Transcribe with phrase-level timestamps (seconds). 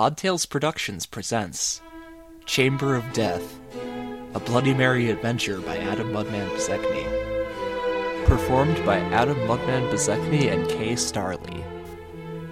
[0.00, 1.82] Odd Tales Productions presents
[2.46, 3.60] Chamber of Death,
[4.32, 8.24] a Bloody Mary adventure by Atom Mudman Bezecny.
[8.24, 11.62] Performed by Atom Mudman Bezecny and Kay Starle,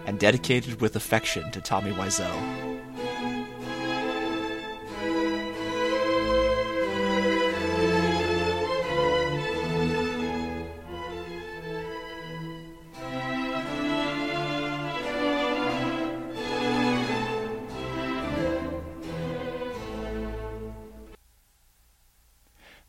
[0.04, 2.67] and dedicated with affection to Tommy Wiseau.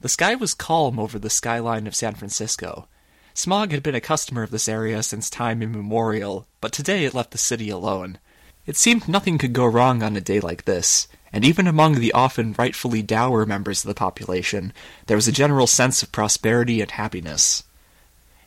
[0.09, 2.87] The sky was calm over the skyline of San Francisco.
[3.35, 7.29] Smog had been a customer of this area since time immemorial, but today it left
[7.29, 8.17] the city alone.
[8.65, 12.11] It seemed nothing could go wrong on a day like this, and even among the
[12.13, 14.73] often rightfully dour members of the population,
[15.05, 17.61] there was a general sense of prosperity and happiness.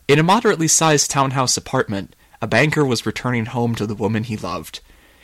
[0.09, 4.35] In a moderately sized townhouse apartment, a banker was returning home to the woman he
[4.35, 4.81] loved.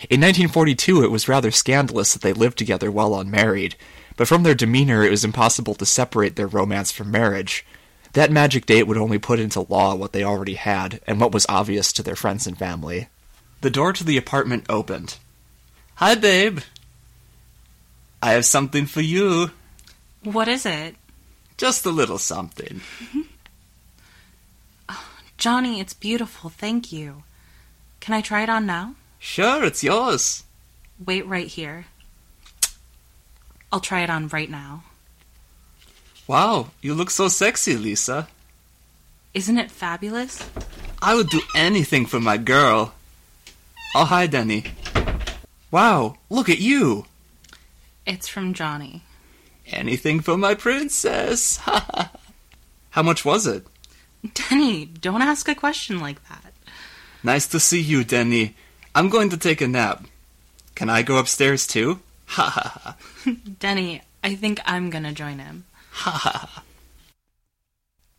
[0.09, 3.75] In 1942, it was rather scandalous that they lived together while unmarried,
[4.20, 7.66] but from their demeanor it was impossible to separate their romance from marriage.
[8.12, 11.45] That magic date would only put into law what they already had, and what was
[11.48, 13.08] obvious to their friends and family.
[13.61, 15.16] The door to the apartment opened.
[15.95, 16.59] Hi, babe.
[18.22, 19.52] I have something for you.
[20.26, 20.98] What is it?
[21.56, 22.81] Just a little something.
[24.89, 26.50] Oh, Johnny, it's beautiful.
[26.50, 27.23] Thank you.
[28.02, 28.95] Can I try it on now?
[29.17, 30.44] Sure, it's yours.
[31.06, 31.86] Wait right here.
[33.72, 34.84] I'll try it on right now.
[36.28, 38.28] Wow, you look so sexy, Lisa.
[39.34, 40.48] Isn't it fabulous?
[41.02, 42.94] I would do anything for my girl.
[43.95, 44.66] Oh, hi, Denny.
[45.72, 47.06] Wow, look at you.
[48.06, 49.03] It's from Johnny.
[49.67, 51.58] Anything for my princess.
[52.92, 53.66] How much was it?
[54.33, 56.54] Denny, don't ask a question like that.
[57.23, 58.56] Nice to see you, Denny.
[58.95, 60.06] I'm going to take a nap.
[60.76, 62.00] Can I go upstairs too?
[62.30, 63.33] Ha ha ha.
[63.58, 65.66] Denny, I think I'm gonna join him.
[65.91, 66.63] Ha ha ha.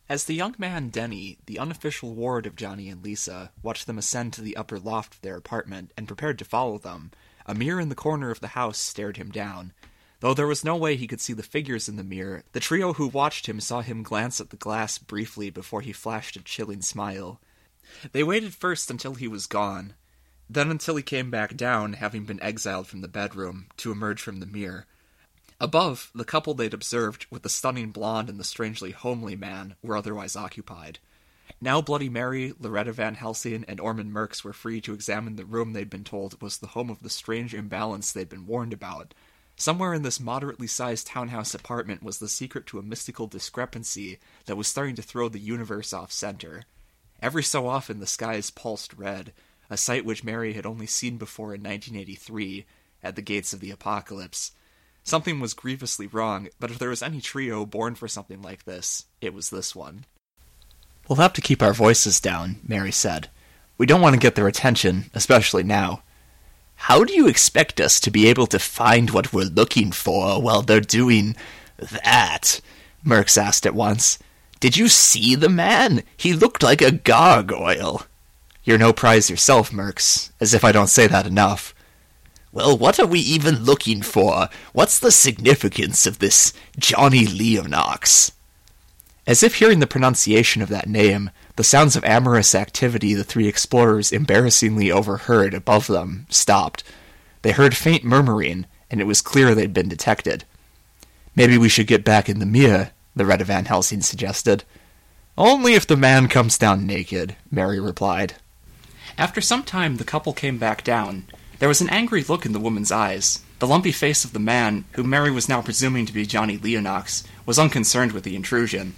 [0.09, 4.33] As the young man Denny, the unofficial ward of Johnny and Lisa, watched them ascend
[4.33, 7.11] to the upper loft of their apartment and prepared to follow them,
[7.45, 9.71] a mirror in the corner of the house stared him down.
[10.19, 12.91] Though there was no way he could see the figures in the mirror, the trio
[12.91, 16.81] who watched him saw him glance at the glass briefly before he flashed a chilling
[16.81, 17.39] smile.
[18.11, 19.93] They waited first until he was gone,
[20.53, 24.39] then until he came back down, having been exiled from the bedroom, to emerge from
[24.39, 24.85] the mirror.
[25.61, 29.95] Above, the couple they'd observed, with the stunning blonde and the strangely homely man, were
[29.95, 30.99] otherwise occupied.
[31.61, 35.73] Now Bloody Mary, Loretta Van Helsing, and Ormond Murks were free to examine the room
[35.73, 39.13] they'd been told was the home of the strange imbalance they'd been warned about.
[39.55, 44.55] Somewhere in this moderately sized townhouse apartment was the secret to a mystical discrepancy that
[44.55, 46.63] was starting to throw the universe off center.
[47.21, 49.31] Every so often the skies pulsed red,
[49.71, 52.65] a sight which Mary had only seen before in 1983,
[53.01, 54.51] at the gates of the apocalypse.
[55.01, 59.05] Something was grievously wrong, but if there was any trio born for something like this,
[59.21, 60.05] it was this one.
[61.07, 63.29] We'll have to keep our voices down, Mary said.
[63.77, 66.03] We don't want to get their attention, especially now.
[66.75, 70.61] How do you expect us to be able to find what we're looking for while
[70.61, 71.35] they're doing
[71.77, 72.59] that?
[73.05, 74.19] Murks asked at once.
[74.59, 76.03] Did you see the man?
[76.17, 78.05] He looked like a gargoyle.
[78.63, 81.73] You're no prize yourself, Murks, as if I don't say that enough.
[82.51, 84.49] Well, what are we even looking for?
[84.73, 88.33] What's the significance of this Johnny Leonox?
[89.25, 93.47] As if hearing the pronunciation of that name, the sounds of amorous activity the three
[93.47, 96.83] explorers embarrassingly overheard above them stopped.
[97.41, 100.43] They heard faint murmuring, and it was clear they'd been detected.
[101.35, 104.63] Maybe we should get back in the mirror, Loretta Van Helsing suggested.
[105.37, 108.35] Only if the man comes down naked, Mary replied.
[109.17, 111.25] After some time, the couple came back down.
[111.59, 113.43] There was an angry look in the woman's eyes.
[113.59, 117.23] The lumpy face of the man, whom Mary was now presuming to be Johnny Leonox,
[117.45, 118.95] was unconcerned with the intrusion.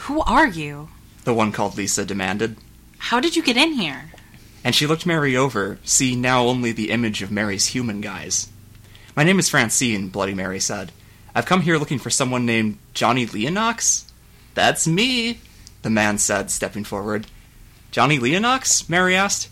[0.00, 0.88] Who are you?
[1.24, 2.56] The one called Lisa demanded.
[2.98, 4.12] How did you get in here?
[4.64, 8.48] And she looked Mary over, seeing now only the image of Mary's human guise.
[9.14, 10.92] My name is Francine, Bloody Mary said.
[11.34, 14.04] I've come here looking for someone named Johnny Leonox.
[14.54, 15.40] That's me,
[15.82, 17.26] the man said, stepping forward.
[17.92, 18.88] Johnny Leonox?
[18.88, 19.50] Mary asked.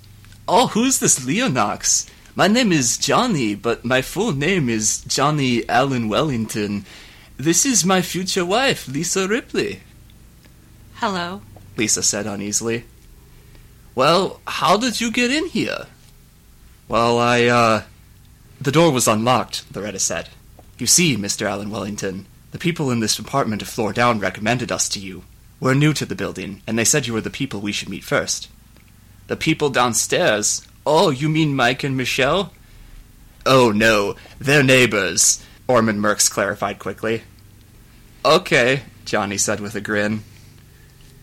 [0.48, 2.08] Oh, who's this Leonox?
[2.34, 6.86] My name is Johnny, but my full name is Johnny Allen Wellington.
[7.36, 9.82] This is my future wife, Lisa Ripley.
[10.94, 11.42] Hello.
[11.76, 12.84] Lisa said uneasily.
[13.94, 15.86] Well, how did you get in here?
[16.88, 17.82] Well, I, uh.
[18.58, 20.30] The door was unlocked, Loretta said.
[20.78, 21.46] You see, Mr.
[21.46, 25.24] Allen Wellington, the people in this apartment a floor down recommended us to you.
[25.60, 28.02] We're new to the building, and they said you were the people we should meet
[28.02, 28.48] first.
[29.26, 30.66] The people downstairs?
[30.86, 32.54] Oh, you mean Mike and Michelle?
[33.44, 37.24] Oh no, they're neighbors, Ormond Murks clarified quickly.
[38.24, 40.24] Okay, Johnny said with a grin.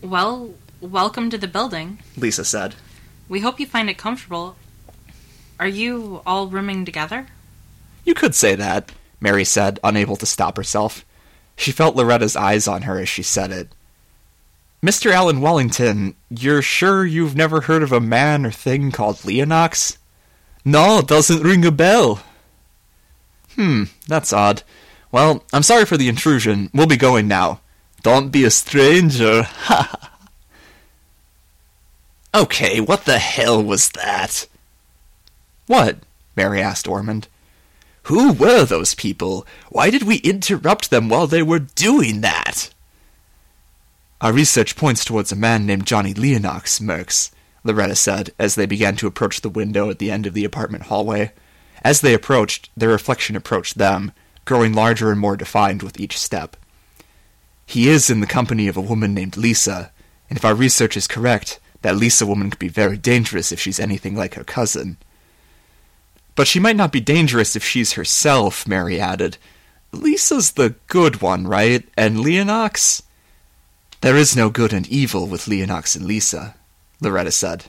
[0.04, 1.98] Well, welcome to the building.
[2.16, 2.76] Lisa said.
[3.28, 4.56] We hope you find it comfortable.
[5.60, 7.26] Are you all rooming together?
[8.06, 11.04] You could say that, Mary said, unable to stop herself.
[11.56, 13.74] She felt Loretta's eyes on her as she said it.
[14.84, 15.12] Mr.
[15.12, 19.98] Allen Wellington, you're sure you've never heard of a man or thing called Leonox?
[20.64, 22.22] No, doesn't ring a bell.
[23.56, 24.62] Hmm, that's odd.
[25.12, 26.70] Well, I'm sorry for the intrusion.
[26.74, 27.62] We'll be going now.
[28.04, 29.44] Don't be a stranger.
[29.44, 30.12] Ha
[32.36, 34.48] Okay, what the hell was that?
[35.66, 35.98] What?
[36.36, 37.28] Mary asked Ormond.
[38.04, 39.48] Who were those people?
[39.70, 42.70] Why did we interrupt them while they were doing that?
[44.20, 47.30] Our research points towards a man named Johnny Leonox, Murks,
[47.64, 50.86] Loretta said, as they began to approach the window at the end of the apartment
[50.86, 51.34] hallway.
[51.84, 54.12] As they approached, their reflection approached them,
[54.46, 56.58] growing larger and more defined with each step.
[57.68, 59.92] He is in the company of a woman named Lisa,
[60.30, 63.80] and if our research is correct, that Lisa woman could be very dangerous if she's
[63.80, 64.98] anything like her cousin.
[66.34, 69.38] But she might not be dangerous if she's herself, Mary added.
[69.92, 71.88] Lisa's the good one, right?
[71.96, 73.04] And Leonox?
[74.02, 76.56] There is no good and evil with Leonox and Lisa,
[77.02, 77.66] Loretta said.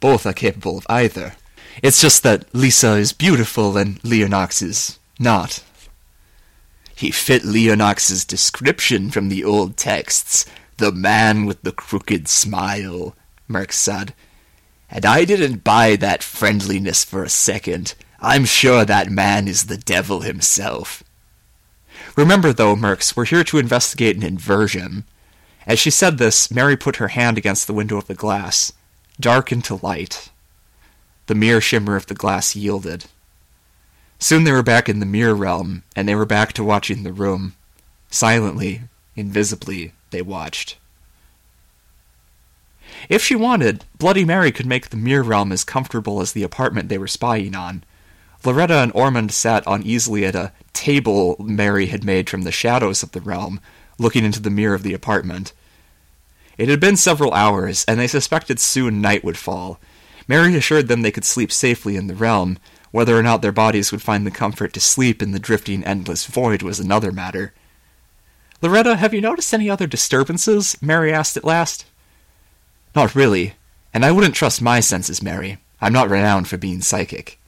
[0.00, 1.34] Both are capable of either.
[1.82, 5.62] It's just that Lisa is beautiful and Leonox is not.
[6.96, 10.46] He fit Leonox's description from the old texts,
[10.78, 13.14] the man with the crooked smile,
[13.48, 14.14] Murks said.
[14.90, 17.94] And I didn't buy that friendliness for a second.
[18.20, 21.04] I'm sure that man is the devil himself.
[22.16, 25.04] Remember, though, Murks, we're here to investigate an inversion.
[25.68, 28.72] As she said this, Mary put her hand against the window of the glass,
[29.20, 30.30] dark into light.
[31.26, 33.04] The mere shimmer of the glass yielded.
[34.18, 37.12] Soon they were back in the mirror realm, and they were back to watching the
[37.12, 37.54] room.
[38.10, 38.80] Silently,
[39.14, 40.78] invisibly, they watched.
[43.10, 46.88] If she wanted, Bloody Mary could make the mirror realm as comfortable as the apartment
[46.88, 47.84] they were spying on.
[48.42, 53.12] Loretta and Ormond sat uneasily at a table Mary had made from the shadows of
[53.12, 53.60] the realm,
[53.98, 55.52] looking into the mirror of the apartment.
[56.58, 59.78] It had been several hours, and they suspected soon night would fall.
[60.26, 62.58] Mary assured them they could sleep safely in the realm.
[62.90, 66.26] Whether or not their bodies would find the comfort to sleep in the drifting endless
[66.26, 67.54] void was another matter.
[68.60, 70.76] Loretta, have you noticed any other disturbances?
[70.82, 71.86] Mary asked at last.
[72.94, 73.54] Not really,
[73.94, 75.58] and I wouldn't trust my senses, Mary.
[75.80, 77.38] I'm not renowned for being psychic.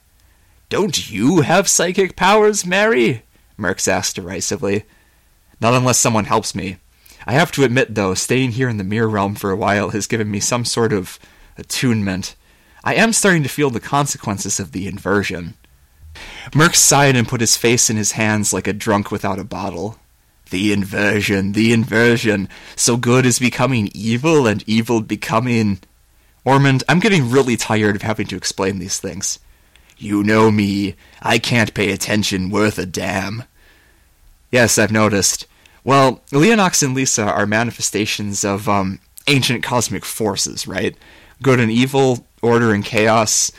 [0.69, 3.23] Don't you have psychic powers, Mary?
[3.59, 4.85] Murks asked derisively.
[5.59, 6.77] Not unless someone helps me.
[7.27, 10.07] I have to admit, though, staying here in the mirror realm for a while has
[10.07, 11.19] given me some sort of
[11.57, 12.35] attunement.
[12.83, 15.55] I am starting to feel the consequences of the inversion.
[16.51, 19.97] Murks sighed and put his face in his hands like a drunk without a bottle.
[20.49, 22.49] The inversion, the inversion.
[22.75, 25.79] So good is becoming evil, and evil becoming.
[26.43, 29.39] Ormond, I'm getting really tired of having to explain these things.
[29.97, 30.95] You know me.
[31.21, 33.43] I can't pay attention worth a damn.
[34.51, 35.45] Yes, I've noticed.
[35.83, 40.95] Well, Leonox and Lisa are manifestations of, um, ancient cosmic forces, right?
[41.41, 43.51] Good and evil, order and chaos.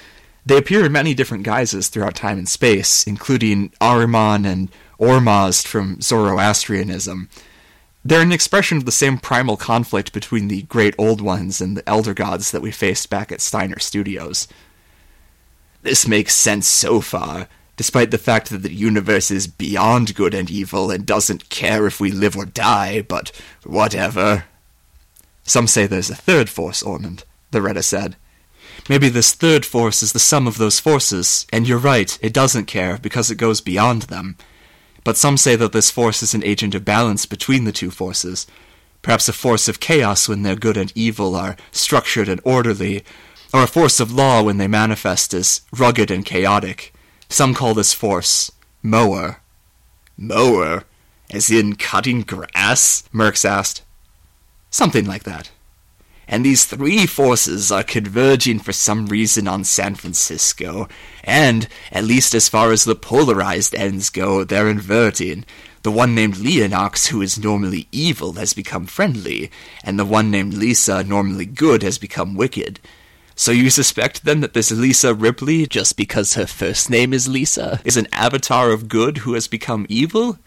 [0.44, 6.00] They appear in many different guises throughout time and space, including Ahriman and Ormazd from
[6.00, 7.28] Zoroastrianism.
[8.04, 11.88] They're an expression of the same primal conflict between the Great Old Ones and the
[11.88, 14.48] Elder Gods that we faced back at Steiner Studios.
[15.82, 20.50] This makes sense so far, despite the fact that the universe is beyond good and
[20.50, 23.32] evil and doesn't care if we live or die, but
[23.64, 24.44] whatever.
[25.44, 28.16] Some say there's a third force, Ormond, Loretta said.
[28.88, 32.66] Maybe this third force is the sum of those forces, and you're right, it doesn't
[32.66, 34.36] care because it goes beyond them.
[35.04, 38.46] But some say that this force is an agent of balance between the two forces.
[39.02, 43.04] Perhaps a force of chaos when their good and evil are structured and orderly,
[43.52, 46.92] or a force of law when they manifest as rugged and chaotic.
[47.32, 49.40] Some call this force mower.
[50.18, 50.84] Mower?
[51.30, 53.04] As in cutting grass?
[53.10, 53.80] Murks asked.
[54.68, 55.50] Something like that.
[56.28, 60.88] And these three forces are converging for some reason on San Francisco,
[61.24, 65.46] and, at least as far as the polarized ends go, they're inverting.
[65.84, 69.50] The one named Leonox, who is normally evil, has become friendly,
[69.82, 72.78] and the one named Lisa, normally good, has become wicked.
[73.42, 77.80] So you suspect then that this Lisa Ripley, just because her first name is Lisa,
[77.84, 80.38] is an avatar of good who has become evil?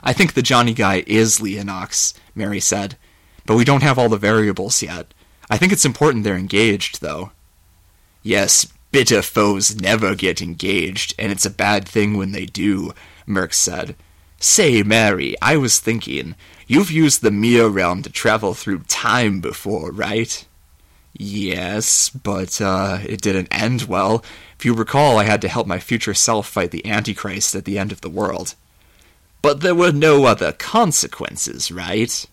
[0.00, 2.96] I think the Johnny guy is Leonox, Mary said,
[3.46, 5.12] but we don't have all the variables yet.
[5.50, 7.32] I think it's important they're engaged, though.
[8.22, 12.92] Yes, Bitter foes never get engaged, and it's a bad thing when they do,
[13.26, 13.96] Merc said.
[14.38, 16.36] Say, Mary, I was thinking,
[16.68, 20.46] you've used the Mirror Realm to travel through time before, right?
[21.16, 24.24] Yes, but uh, it didn't end well.
[24.58, 27.78] If you recall, I had to help my future self fight the Antichrist at the
[27.78, 28.54] end of the world.
[29.40, 32.26] But there were no other consequences, right?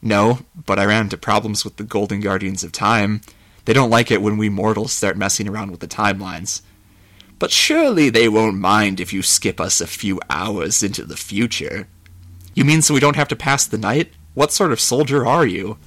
[0.00, 3.20] No, but I ran into problems with the Golden Guardians of Time.
[3.66, 6.62] They don't like it when we mortals start messing around with the timelines.
[7.38, 11.86] But surely they won't mind if you skip us a few hours into the future.
[12.54, 14.12] You mean so we don't have to pass the night?
[14.34, 15.78] What sort of soldier are you?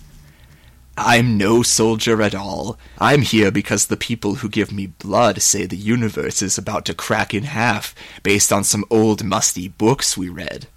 [0.98, 2.78] I'm no soldier at all.
[3.00, 6.94] I'm here because the people who give me blood say the universe is about to
[6.94, 10.68] crack in half based on some old musty books we read.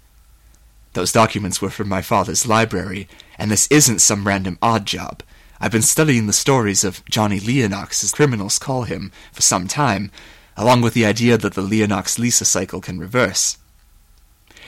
[0.93, 3.07] Those documents were from my father's library,
[3.37, 5.23] and this isn't some random odd job.
[5.61, 10.11] I've been studying the stories of Johnny Leonox, as criminals call him, for some time,
[10.57, 13.57] along with the idea that the Leonox Lisa cycle can reverse.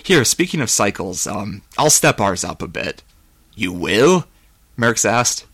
[0.04, 3.04] Here, speaking of cycles, um, I'll step ours up a bit.
[3.56, 4.26] You will?
[4.82, 5.46] Murks asked.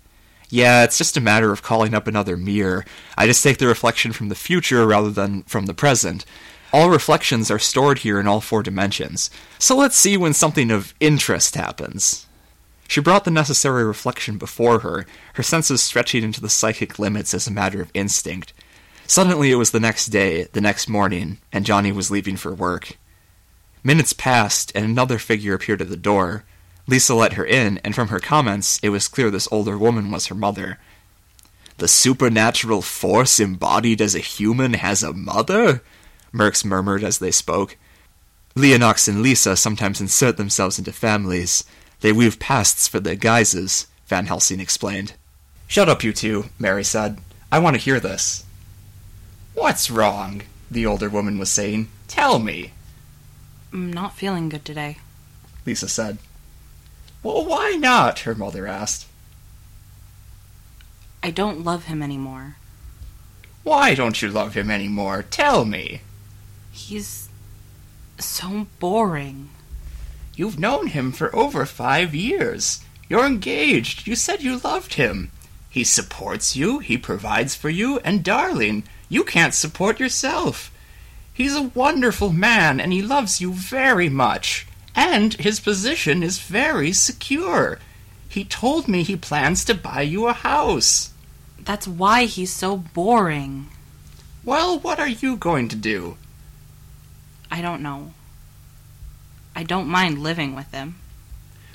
[0.50, 2.86] Yeah, it's just a matter of calling up another mirror.
[3.18, 6.26] I just take the reflection from the future rather than from the present.
[6.72, 9.30] All reflections are stored here in all four dimensions.
[9.60, 12.26] So let's see when something of interest happens.
[12.88, 17.48] She brought the necessary reflection before her, her senses stretching into the psychic limits as
[17.48, 18.54] a matter of instinct.
[19.06, 22.98] Suddenly it was the next day, the next morning, and Johnny was leaving for work.
[23.84, 26.46] Minutes passed, and another figure appeared at the door.
[26.88, 30.28] Lisa let her in, and from her comments, it was clear this older woman was
[30.28, 30.80] her mother.
[31.78, 35.84] The supernatural force embodied as a human has a mother?
[36.34, 37.78] Murks murmured as they spoke.
[38.56, 41.64] Leonox and Lisa sometimes insert themselves into families.
[42.02, 45.14] They weave pasts for their guises, Van Helsing explained.
[45.68, 47.20] Shut up, you two, Mary said.
[47.52, 48.46] I want to hear this.
[49.54, 50.42] What's wrong?
[50.70, 51.90] the older woman was saying.
[52.08, 52.74] Tell me.
[53.72, 54.98] I'm not feeling good today.
[55.66, 56.18] Lisa said.
[57.24, 58.20] Well, why not?
[58.20, 59.08] her mother asked.
[61.24, 62.56] I don't love him anymore.
[63.64, 65.24] Why don't you love him anymore?
[65.24, 66.02] Tell me.
[66.72, 67.28] He's
[68.20, 69.50] so boring.
[70.36, 72.84] You've known him for over five years.
[73.10, 74.08] You're engaged.
[74.08, 75.32] You said you loved him.
[75.70, 80.72] He supports you, he provides for you, and darling, you can't support yourself.
[81.34, 84.67] He's a wonderful man, and he loves you very much.
[84.98, 87.78] And his position is very secure.
[88.28, 91.14] He told me he plans to buy you a house.
[91.60, 93.68] That's why he's so boring.
[94.44, 96.18] Well, what are you going to do?
[97.52, 98.14] I don't know.
[99.56, 100.96] I don't mind living with him.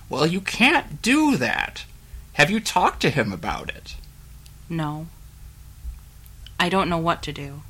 [0.08, 1.84] Well, you can't do that.
[2.34, 3.94] Have you talked to him about it?
[4.68, 5.06] No.
[6.58, 7.62] I don't know what to do.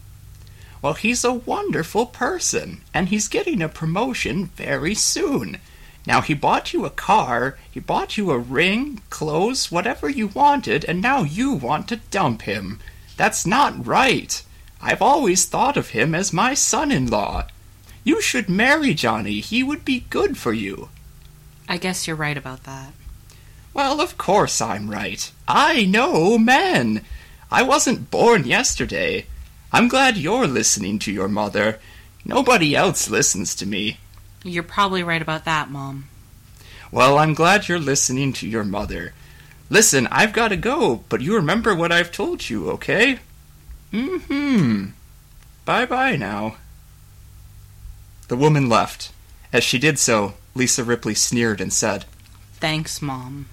[0.83, 5.59] Well, he's a wonderful person, and he's getting a promotion very soon.
[6.07, 10.85] Now, he bought you a car, he bought you a ring, clothes, whatever you wanted,
[10.85, 12.81] and now you want to dump him.
[13.17, 14.43] That's not right.
[14.81, 17.47] I've always thought of him as my son in law.
[18.03, 19.39] You should marry Johnny.
[19.39, 20.89] He would be good for you.
[21.69, 22.93] I guess you're right about that.
[23.73, 25.31] Well, of course I'm right.
[25.47, 27.05] I know men.
[27.53, 29.27] I wasn't born yesterday.
[29.73, 31.79] I'm glad you're listening to your mother.
[32.27, 33.99] Nobody else listens to me.
[34.45, 36.09] You're probably right about that, Mom.
[36.91, 39.15] Well, I'm glad you're listening to your mother.
[39.71, 43.21] Listen, I've got to go, but you remember what I've told you, okay?
[43.93, 44.85] Mm hmm.
[45.65, 46.57] Bye bye now.
[48.29, 49.11] The woman left.
[49.53, 52.05] As she did so, Lisa Ripley sneered and said,
[52.55, 53.47] Thanks, Mom.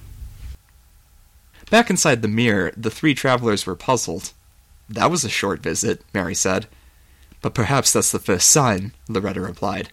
[1.69, 4.33] Back inside the mirror, the three travelers were puzzled.
[4.89, 6.67] That was a short visit, Mary said.
[7.41, 9.91] But perhaps that's the first sign, Loretta replied.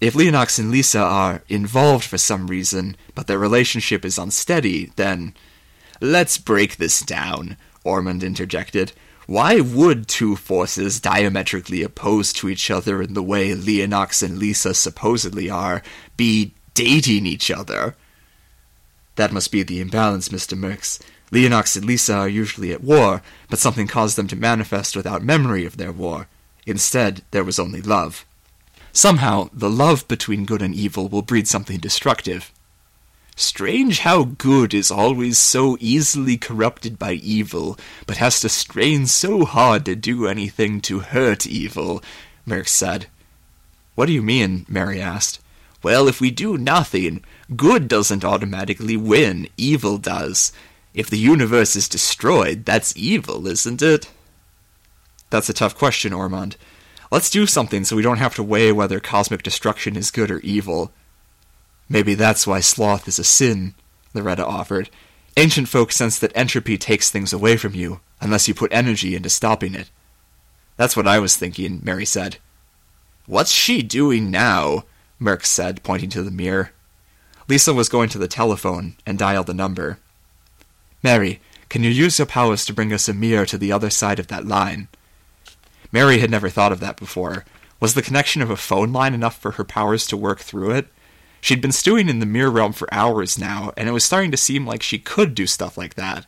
[0.00, 5.34] If Leonox and Lisa are involved for some reason, but their relationship is unsteady, then.
[6.00, 8.92] Let's break this down, Ormond interjected.
[9.26, 14.72] Why would two forces diametrically opposed to each other in the way Leonox and Lisa
[14.72, 15.82] supposedly are
[16.16, 17.96] be dating each other?
[19.16, 20.56] That must be the imbalance, Mr.
[20.56, 21.00] Murks.
[21.30, 25.64] Leonox and Lisa are usually at war, but something caused them to manifest without memory
[25.64, 26.26] of their war.
[26.66, 28.24] Instead, there was only love.
[28.92, 32.52] Somehow, the love between good and evil will breed something destructive.
[33.36, 39.44] Strange how good is always so easily corrupted by evil, but has to strain so
[39.44, 42.02] hard to do anything to hurt evil,
[42.46, 43.06] Murks said.
[43.94, 44.66] What do you mean?
[44.68, 45.40] Mary asked.
[45.82, 47.22] Well, if we do nothing,
[47.54, 50.52] good doesn't automatically win, evil does.
[50.94, 54.10] If the universe is destroyed, that's evil, isn't it?
[55.30, 56.56] That's a tough question, Ormond.
[57.10, 60.40] Let's do something so we don't have to weigh whether cosmic destruction is good or
[60.40, 60.92] evil.
[61.88, 63.74] Maybe that's why sloth is a sin,
[64.12, 64.90] Loretta offered.
[65.36, 69.30] Ancient folk sense that entropy takes things away from you, unless you put energy into
[69.30, 69.90] stopping it.
[70.76, 72.38] That's what I was thinking, Mary said.
[73.26, 74.84] What's she doing now?
[75.18, 76.72] Merk said, pointing to the mirror.
[77.48, 79.98] Lisa was going to the telephone and dialed the number.
[81.02, 84.18] Mary, can you use your powers to bring us a mirror to the other side
[84.18, 84.88] of that line?
[85.92, 87.44] Mary had never thought of that before.
[87.80, 90.88] Was the connection of a phone line enough for her powers to work through it?
[91.40, 94.36] She'd been stewing in the mirror realm for hours now, and it was starting to
[94.36, 96.26] seem like she could do stuff like that.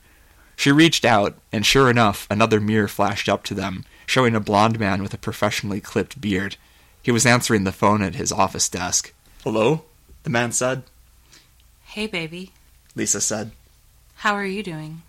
[0.54, 4.78] She reached out, and sure enough, another mirror flashed up to them, showing a blond
[4.78, 6.56] man with a professionally clipped beard.
[7.02, 9.12] He was answering the phone at his office desk.
[9.42, 9.84] Hello?
[10.22, 10.84] The man said.
[11.84, 12.52] Hey, baby.
[12.94, 13.52] Lisa said.
[14.20, 15.00] How are you doing?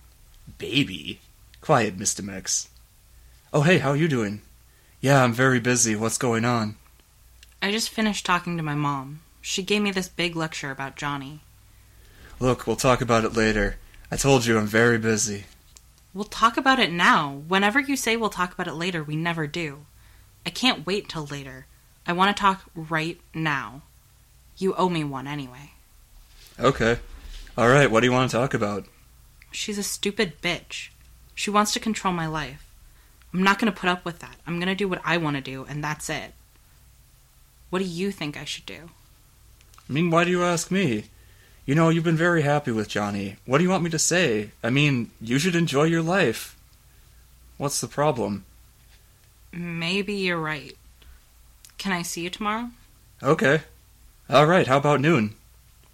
[0.58, 1.20] Baby?
[1.60, 2.24] Quiet, Mr.
[2.24, 2.70] Mix.
[3.52, 4.42] Oh, hey, how are you doing?
[5.02, 5.98] Yeah, I'm very busy.
[5.98, 6.78] What's going on?
[7.62, 9.20] I just finished talking to my mom.
[9.42, 11.42] She gave me this big lecture about Johnny.
[12.40, 13.76] Look, we'll talk about it later.
[14.10, 15.44] I told you I'm very busy.
[16.14, 17.42] We'll talk about it now.
[17.50, 19.80] Whenever you say we'll talk about it later, we never do.
[20.46, 21.66] I can't wait till later.
[22.08, 23.82] I want to talk right now.
[24.56, 25.74] You owe me one anyway.
[26.58, 27.00] Okay.
[27.58, 28.86] All right, what do you want to talk about?
[29.52, 30.90] She's a stupid bitch.
[31.36, 32.66] She wants to control my life.
[33.34, 34.36] I'm not going to put up with that.
[34.46, 36.34] I'm going to do what I want to do, and that's it.
[37.70, 38.90] What do you think I should do?
[39.90, 41.06] I mean, why do you ask me?
[41.66, 43.38] You know, you've been very happy with Johnny.
[43.46, 44.52] What do you want me to say?
[44.64, 46.58] I mean, you should enjoy your life.
[47.58, 48.46] What's the problem?
[49.54, 50.76] Maybe you're right.
[51.78, 52.72] Can I see you tomorrow?
[53.22, 53.62] Okay.
[54.30, 55.36] All right, how about noon?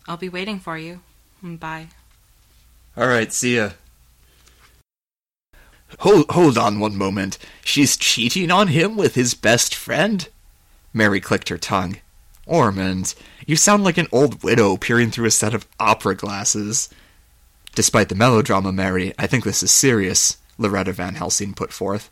[0.07, 1.01] I'll be waiting for you.
[1.43, 1.87] Bye.
[2.97, 3.71] All right, see ya.
[5.99, 7.37] Hold, hold on one moment.
[7.63, 10.27] She's cheating on him with his best friend?
[10.93, 11.97] Mary clicked her tongue.
[12.47, 13.13] Ormond,
[13.45, 16.89] you sound like an old widow peering through a set of opera glasses.
[17.75, 22.09] Despite the melodrama, Mary, I think this is serious, Loretta Van Helsing put forth.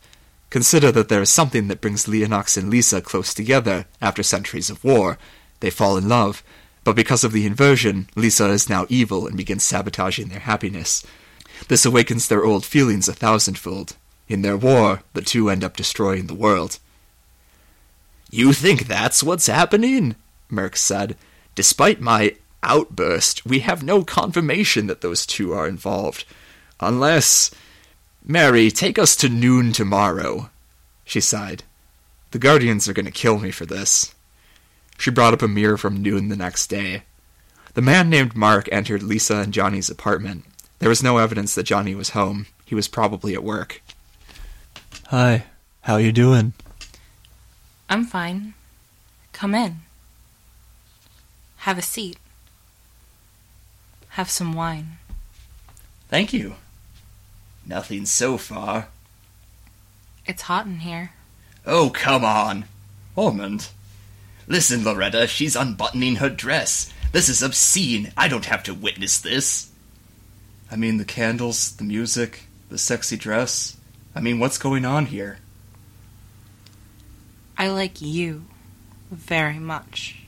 [0.52, 4.84] Consider that there is something that brings Leonox and Lisa close together after centuries of
[4.84, 5.18] war.
[5.62, 6.44] They fall in love,
[6.86, 11.06] but because of the inversion, Lisa is now evil and begins sabotaging their happiness.
[11.68, 13.98] This awakens their old feelings a thousandfold.
[14.30, 16.80] In their war, the two end up destroying the world.
[18.32, 20.16] You think that's what's happening?
[20.50, 21.18] Merk said.
[21.56, 26.26] Despite my outburst, we have no confirmation that those two are involved.
[26.80, 27.52] Unless.
[28.24, 30.50] Mary, take us to noon tomorrow.
[31.04, 31.64] She sighed.
[32.32, 34.15] The Guardians are going to kill me for this.
[34.98, 37.04] She brought up a mirror from noon the next day.
[37.74, 40.46] The man named Mark entered Lisa and Johnny's apartment.
[40.80, 42.48] There was no evidence that Johnny was home.
[42.66, 43.82] He was probably at work.
[45.08, 45.46] Hi,
[45.82, 46.54] how you doing?
[47.90, 48.54] I'm fine.
[49.34, 49.82] Come in.
[51.58, 52.18] Have a seat.
[54.10, 54.98] Have some wine.
[56.08, 56.56] Thank you.
[57.66, 58.88] Nothing so far.
[60.26, 61.12] It's hot in here.
[61.66, 62.66] Oh, come on.
[63.16, 63.70] Ormond.
[64.48, 66.94] Listen, Loretta, she's unbuttoning her dress.
[67.12, 68.12] This is obscene.
[68.16, 69.72] I don't have to witness this.
[70.70, 73.78] I mean, the candles, the music, the sexy dress.
[74.14, 75.40] I mean, what's going on here?
[77.58, 78.46] I like you
[79.10, 80.24] very much.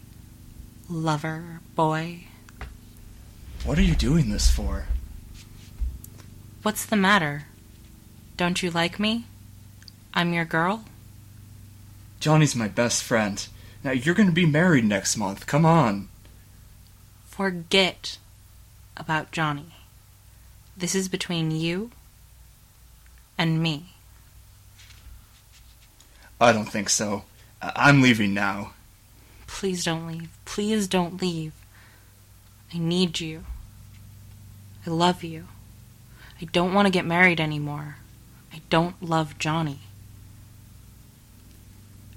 [0.90, 2.24] Lover, boy.
[3.66, 4.86] What are you doing this for?
[6.64, 7.44] What's the matter?
[8.38, 9.26] Don't you like me?
[10.14, 10.86] I'm your girl?
[12.20, 13.46] Johnny's my best friend.
[13.88, 15.48] Now, you're going to be married next month.
[15.48, 16.10] Come on.
[17.26, 18.18] Forget
[18.98, 19.76] about Johnny.
[20.76, 21.92] This is between you
[23.38, 23.94] and me.
[26.42, 27.24] I don't think so.
[27.62, 28.74] I- I'm leaving now.
[29.48, 30.38] Please don't leave.
[30.44, 31.54] Please don't leave.
[32.74, 33.46] I need you.
[34.86, 35.48] I love you.
[36.42, 37.96] I don't want to get married anymore.
[38.52, 39.80] I don't love Johnny.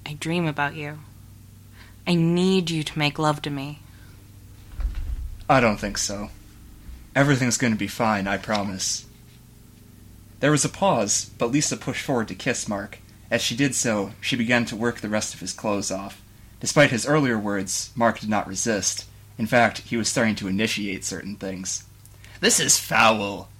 [0.04, 0.98] I dream about you.
[2.10, 3.78] I need you to make love to me.
[5.48, 6.30] I don't think so.
[7.14, 9.06] Everything's going to be fine, I promise.
[10.40, 12.98] There was a pause, but Lisa pushed forward to kiss Mark.
[13.30, 16.20] As she did so, she began to work the rest of his clothes off.
[16.58, 19.04] Despite his earlier words, Mark did not resist.
[19.38, 21.84] In fact, he was starting to initiate certain things.
[22.40, 23.50] This is foul!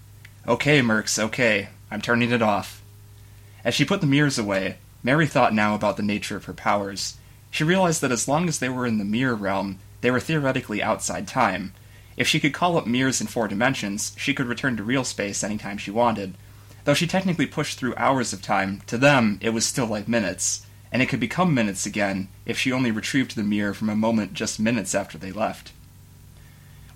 [0.48, 1.68] Okay, Murks, okay.
[1.88, 2.82] I'm turning it off.
[3.64, 7.16] As she put the mirrors away, Mary thought now about the nature of her powers.
[7.50, 10.82] She realized that as long as they were in the mirror realm, they were theoretically
[10.82, 11.72] outside time.
[12.16, 15.42] If she could call up mirrors in four dimensions, she could return to real space
[15.42, 16.34] anytime she wanted.
[16.84, 20.66] Though she technically pushed through hours of time, to them it was still like minutes,
[20.92, 24.32] and it could become minutes again if she only retrieved the mirror from a moment
[24.32, 25.72] just minutes after they left.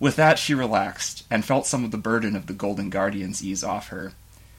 [0.00, 3.62] With that, she relaxed, and felt some of the burden of the Golden Guardians ease
[3.62, 4.12] off her.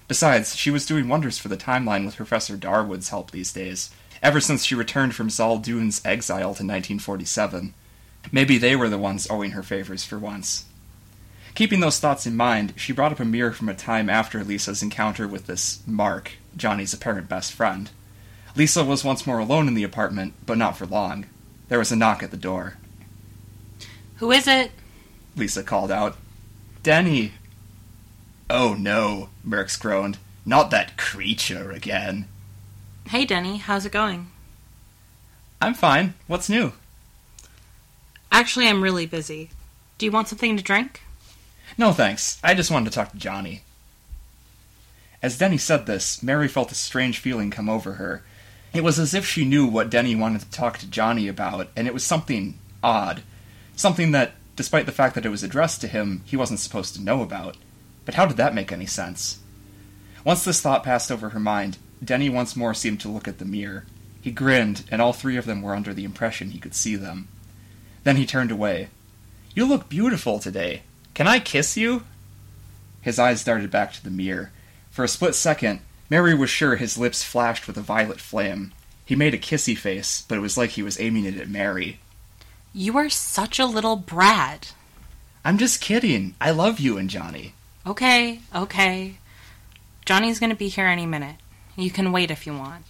[0.07, 3.91] Besides, she was doing wonders for the timeline with Professor Darwood's help these days,
[4.25, 7.75] ever since she returned from Zaldoon's exile to 1947.
[8.31, 10.65] Maybe they were the ones owing her favors for once.
[11.53, 14.81] Keeping those thoughts in mind, she brought up a mirror from a time after Lisa's
[14.81, 17.91] encounter with this Mark, Johnny's apparent best friend.
[18.55, 21.27] Lisa was once more alone in the apartment, but not for long.
[21.69, 22.77] There was a knock at the door.
[24.15, 24.71] Who is it?
[25.35, 26.17] Lisa called out.
[26.81, 27.33] Denny.
[28.49, 30.17] Oh no, Murks groaned.
[30.47, 32.27] Not that creature again.
[33.09, 34.31] Hey, Denny, how's it going?
[35.61, 36.15] I'm fine.
[36.25, 36.73] What's new?
[38.31, 39.51] Actually, I'm really busy.
[39.99, 41.01] Do you want something to drink?
[41.77, 42.39] No thanks.
[42.43, 43.61] I just wanted to talk to Johnny.
[45.21, 48.23] As Denny said this, Mary felt a strange feeling come over her.
[48.73, 51.87] It was as if she knew what Denny wanted to talk to Johnny about, and
[51.87, 53.21] it was something odd.
[53.75, 57.01] Something that, despite the fact that it was addressed to him, he wasn't supposed to
[57.01, 57.55] know about.
[58.03, 59.39] But how did that make any sense?
[60.23, 63.45] Once this thought passed over her mind, Denny once more seemed to look at the
[63.45, 63.85] mirror.
[64.21, 67.27] He grinned, and all three of them were under the impression he could see them.
[68.03, 68.89] Then he turned away.
[69.53, 70.83] You look beautiful today.
[71.13, 72.03] Can I kiss you?
[73.01, 74.51] His eyes darted back to the mirror.
[74.91, 78.73] For a split second, Mary was sure his lips flashed with a violet flame.
[79.05, 81.99] He made a kissy face, but it was like he was aiming it at Mary.
[82.73, 84.73] You are such a little brat.
[85.43, 86.35] I'm just kidding.
[86.41, 87.53] I love you and Johnny.
[87.85, 89.17] Okay, okay.
[90.05, 91.35] Johnny's gonna be here any minute.
[91.75, 92.85] You can wait if you want.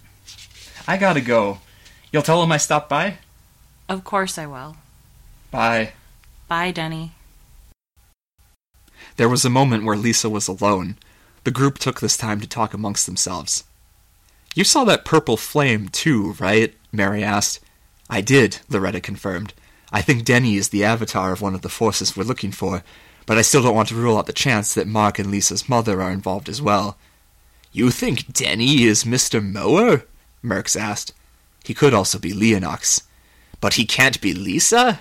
[0.86, 1.58] I gotta go.
[2.12, 3.18] You'll tell him I stopped by?
[3.88, 4.76] Of course I will.
[5.50, 5.92] Bye.
[6.48, 7.12] Bye, Denny.
[9.16, 10.96] There was a moment where Lisa was alone.
[11.44, 13.64] The group took this time to talk amongst themselves.
[14.54, 16.74] You saw that purple flame, too, right?
[16.92, 17.60] Mary asked.
[18.08, 19.54] I did, Loretta confirmed.
[19.92, 22.82] I think Denny is the avatar of one of the forces we're looking for,
[23.26, 26.02] but I still don't want to rule out the chance that Mark and Lisa's mother
[26.02, 26.96] are involved as well.
[27.76, 29.44] You think Denny is Mr.
[29.44, 30.06] Mower?
[30.42, 31.12] Murks asked.
[31.62, 33.02] He could also be Leonox.
[33.60, 35.00] But he can't be Lisa?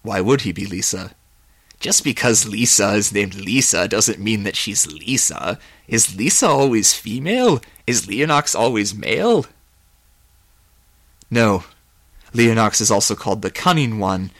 [0.00, 1.10] Why would he be Lisa?
[1.80, 5.58] Just because Lisa is named Lisa doesn't mean that she's Lisa.
[5.86, 7.60] Is Lisa always female?
[7.86, 9.44] Is Leonox always male?
[11.30, 11.64] No.
[12.32, 14.30] Leonox is also called the Cunning One,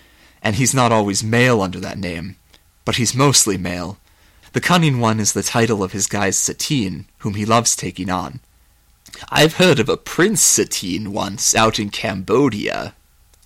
[0.42, 2.36] and he's not always male under that name.
[2.86, 3.98] But he's mostly male.
[4.52, 8.40] The Cunning One is the title of his guise Satine, whom he loves taking on.
[9.30, 12.94] I've heard of a Prince Satine once out in Cambodia.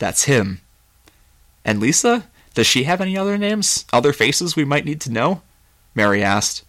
[0.00, 0.60] That's him.
[1.64, 2.26] And Lisa?
[2.54, 3.84] Does she have any other names?
[3.92, 5.42] Other faces we might need to know?
[5.94, 6.64] Mary asked.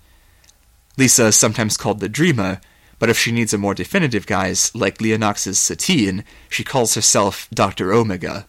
[0.98, 2.62] Lisa is sometimes called the Dreamer,
[3.00, 7.92] but if she needs a more definitive guise, like Leonox's Satine, she calls herself Dr.
[7.92, 8.48] Omega.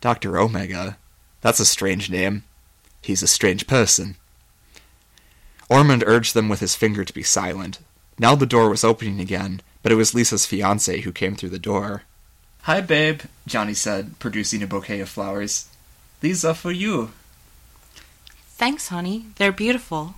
[0.00, 0.38] Dr.
[0.38, 0.98] Omega?
[1.40, 2.44] That's a strange name.
[3.02, 4.16] He's a strange person.
[5.68, 7.78] Ormond urged them with his finger to be silent.
[8.18, 11.58] Now the door was opening again, but it was Lisa's fiance who came through the
[11.58, 12.02] door.
[12.62, 15.68] Hi, babe, Johnny said, producing a bouquet of flowers.
[16.20, 17.12] These are for you.
[18.56, 19.26] Thanks, honey.
[19.36, 20.14] They're beautiful.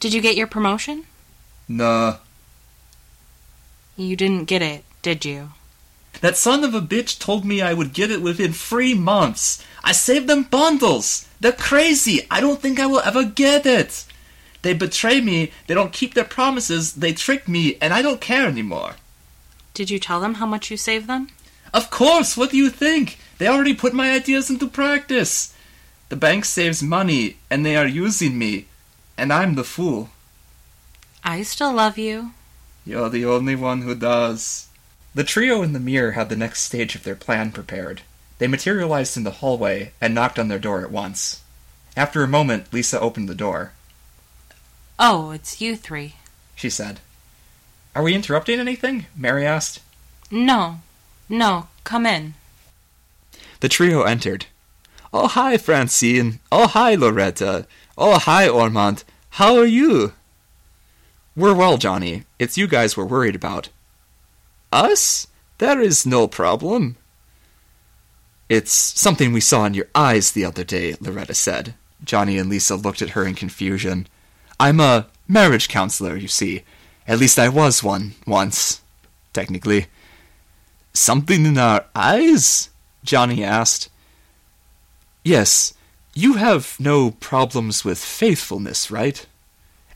[0.00, 1.04] Did you get your promotion?
[1.68, 2.18] Nah.
[3.96, 5.50] You didn't get it, did you?
[6.20, 9.62] That son of a bitch told me I would get it within three months.
[9.84, 11.26] I saved them bundles.
[11.40, 12.26] They're crazy.
[12.30, 14.04] I don't think I will ever get it.
[14.66, 18.48] They betray me, they don't keep their promises, they trick me, and I don't care
[18.48, 18.96] anymore.
[19.74, 21.28] Did you tell them how much you saved them?
[21.72, 23.16] Of course, what do you think?
[23.38, 25.54] They already put my ideas into practice.
[26.08, 28.66] The bank saves money, and they are using me,
[29.16, 30.10] and I'm the fool.
[31.22, 32.32] I still love you.
[32.84, 34.66] You're the only one who does.
[35.14, 38.02] The trio in the mirror had the next stage of their plan prepared.
[38.38, 41.42] They materialized in the hallway and knocked on their door at once.
[41.96, 43.70] After a moment, Lisa opened the door.
[44.98, 46.14] Oh, it's you three.
[46.54, 47.00] She said.
[47.94, 49.06] Are we interrupting anything?
[49.16, 49.80] Mary asked.
[50.30, 50.80] No.
[51.28, 52.34] No, come in.
[53.60, 54.46] The trio entered.
[55.12, 56.40] Oh, hi, Francine.
[56.52, 57.66] Oh, hi, Loretta.
[57.96, 59.04] Oh, hi, Ormond.
[59.30, 60.12] How are you?
[61.34, 62.24] We're well, Johnny.
[62.38, 63.68] It's you guys we're worried about.
[64.72, 65.26] Us?
[65.58, 66.96] There is no problem.
[68.48, 71.74] It's something we saw in your eyes the other day, Loretta said.
[72.04, 74.06] Johnny and Lisa looked at her in confusion.
[74.58, 76.62] I'm a marriage counselor, you see.
[77.06, 78.80] At least I was one, once.
[79.32, 79.86] Technically.
[80.92, 82.70] Something in our eyes?
[83.04, 83.90] Johnny asked.
[85.22, 85.74] Yes,
[86.14, 89.26] you have no problems with faithfulness, right?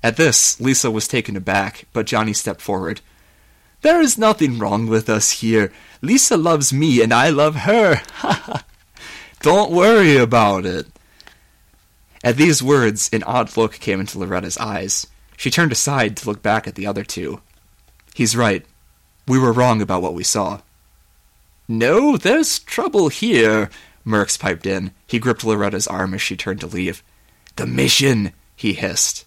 [0.03, 3.01] At this, Lisa was taken aback, but Johnny stepped forward.
[3.83, 5.73] There is nothing wrong with us here.
[6.03, 8.03] Lisa loves me and I love her.
[9.40, 10.87] Don't worry about it.
[12.22, 15.06] At these words, an odd look came into Loretta's eyes.
[15.37, 17.40] She turned aside to look back at the other two.
[18.14, 18.64] He's right.
[19.26, 20.61] We were wrong about what we saw.
[21.66, 23.70] No, there's trouble here,
[24.04, 24.92] Murks piped in.
[25.06, 27.02] He gripped Loretta's arm as she turned to leave.
[27.56, 29.24] The mission, he hissed.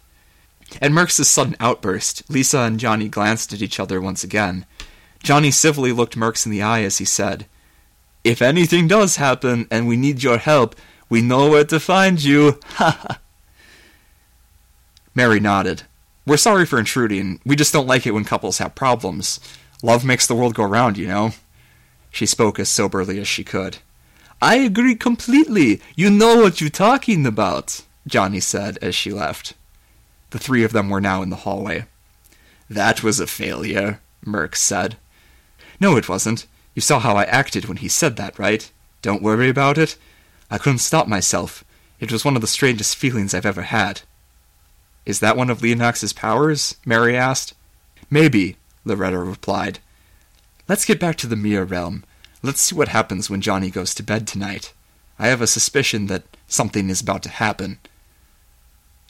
[0.82, 4.66] At Murks's sudden outburst, Lisa and Johnny glanced at each other once again.
[5.22, 7.48] Johnny civilly looked Murks in the eye as he said,
[8.24, 10.76] If anything does happen and we need your help,
[11.14, 12.60] we know where to find you.
[12.70, 13.20] Ha ha.
[15.14, 15.84] Mary nodded.
[16.26, 17.40] We're sorry for intruding.
[17.46, 19.40] We just don't like it when couples have problems.
[19.84, 21.34] Love makes the world go round, you know.
[22.10, 23.78] She spoke as soberly as she could.
[24.42, 25.84] I agree completely.
[25.96, 29.54] You know what you're talking about, Johnny said as she left.
[30.32, 31.86] The three of them were now in the hallway.
[32.68, 34.98] That was a failure, Murks said.
[35.80, 36.48] No, it wasn't.
[36.74, 38.72] You saw how I acted when he said that, right?
[39.04, 39.96] Don't worry about it.
[40.54, 41.64] I couldn't stop myself.
[42.00, 44.02] It was one of the strangest feelings I've ever had.
[45.04, 46.76] Is that one of Leonox's powers?
[46.86, 47.56] Mary asked.
[48.12, 49.80] Maybe, Loretta replied.
[50.70, 52.04] Let's get back to the mirror realm.
[52.44, 54.74] Let's see what happens when Johnny goes to bed tonight.
[55.18, 57.80] I have a suspicion that something is about to happen.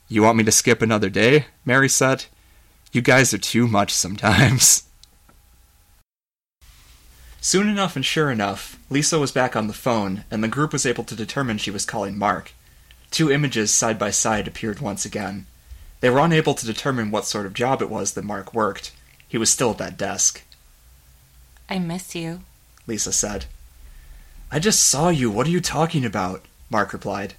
[0.08, 1.48] You want me to skip another day?
[1.66, 2.24] Mary said.
[2.94, 4.84] You guys are too much sometimes.
[7.46, 10.86] Soon enough and sure enough, Lisa was back on the phone, and the group was
[10.86, 12.54] able to determine she was calling Mark.
[13.12, 15.46] Two images side by side appeared once again.
[16.00, 18.94] They were unable to determine what sort of job it was that Mark worked.
[19.28, 20.42] He was still at that desk.
[21.70, 22.44] I miss you,
[22.88, 23.44] Lisa said.
[24.50, 25.30] I just saw you.
[25.30, 26.46] What are you talking about?
[26.70, 27.34] Mark replied.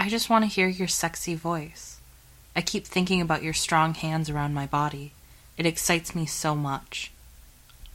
[0.00, 2.00] I just want to hear your sexy voice.
[2.56, 5.12] I keep thinking about your strong hands around my body.
[5.56, 7.12] It excites me so much.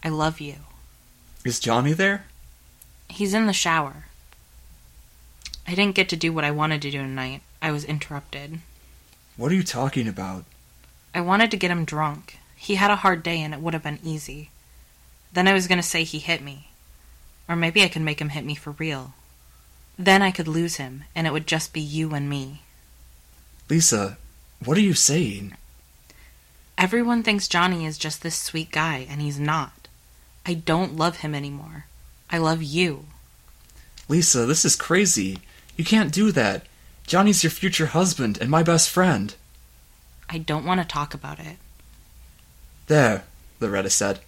[0.02, 0.56] I love you.
[1.46, 2.26] Is Johnny there?
[3.08, 4.06] He's in the shower.
[5.66, 7.42] I didn't get to do what I wanted to do tonight.
[7.62, 8.60] I was interrupted.
[9.38, 10.46] What are you talking about?
[11.14, 12.40] I wanted to get him drunk.
[12.56, 14.50] He had a hard day and it would have been easy.
[15.32, 16.70] Then I was going to say he hit me.
[17.48, 19.14] Or maybe I could make him hit me for real.
[19.98, 22.62] Then I could lose him, and it would just be you and me.
[23.70, 24.18] Lisa,
[24.64, 25.56] what are you saying?
[26.78, 29.79] Everyone thinks Johnny is just this sweet guy, and he's not.
[30.50, 31.86] I don't love him anymore.
[32.32, 33.06] I love you.
[34.08, 35.42] Lisa, this is crazy.
[35.78, 36.66] You can't do that.
[37.06, 39.36] Johnny's your future husband and my best friend.
[40.28, 41.58] I don't want to talk about it.
[42.88, 43.26] There,
[43.60, 44.22] Loretta said.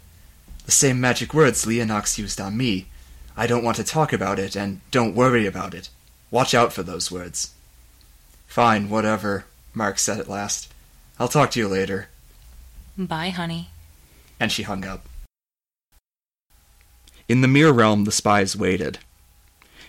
[0.66, 2.86] The same magic words Leonox used on me.
[3.36, 5.90] I don't want to talk about it, and don't worry about it.
[6.30, 7.50] Watch out for those words.
[8.46, 10.72] Fine, whatever, Mark said at last.
[11.20, 12.10] I'll talk to you later.
[12.96, 13.70] Bye, honey.
[14.40, 15.08] And she hung up.
[17.32, 19.00] In the mirror realm, the spies waited.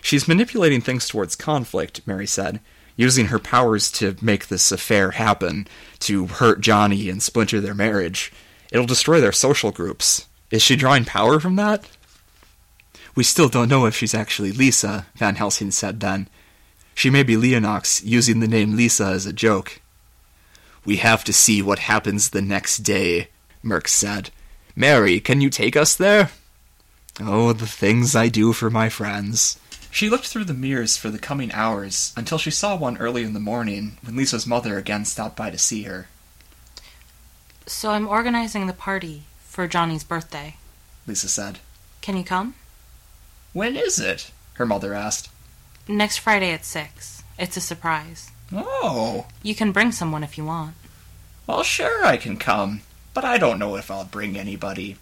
[0.01, 2.61] She's manipulating things towards conflict, Mary said,
[2.95, 5.67] using her powers to make this affair happen,
[5.99, 8.31] to hurt Johnny and splinter their marriage.
[8.71, 10.25] It'll destroy their social groups.
[10.51, 11.85] Is she drawing power from that?
[13.13, 16.29] We still don't know if she's actually Lisa, Van Helsing said then.
[16.95, 19.81] She may be Leonox, using the name Lisa as a joke.
[20.85, 23.27] We have to see what happens the next day,
[23.61, 24.29] Merk said.
[24.77, 26.31] Mary, can you take us there?
[27.19, 29.59] Oh, the things I do for my friends.
[29.91, 33.33] She looked through the mirrors for the coming hours until she saw one early in
[33.33, 36.07] the morning when Lisa's mother again stopped by to see her.
[37.67, 40.55] So I'm organizing the party for Johnny's birthday.
[41.05, 41.59] Lisa said.
[42.01, 42.55] Can you come?
[43.53, 44.31] When is it?
[44.55, 45.29] her mother asked.
[45.87, 47.23] Next Friday at 6.
[47.37, 48.31] It's a surprise.
[48.51, 49.27] Oh.
[49.43, 50.75] You can bring someone if you want.
[51.45, 52.81] Well, sure I can come,
[53.13, 54.97] but I don't know if I'll bring anybody.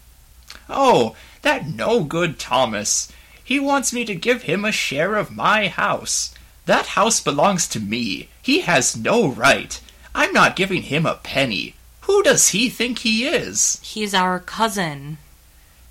[0.69, 3.11] Oh, that no good Thomas.
[3.43, 6.33] He wants me to give him a share of my house.
[6.65, 8.29] That house belongs to me.
[8.41, 9.79] He has no right.
[10.13, 11.75] I'm not giving him a penny.
[12.01, 13.79] Who does he think he is?
[13.83, 15.17] He's our cousin.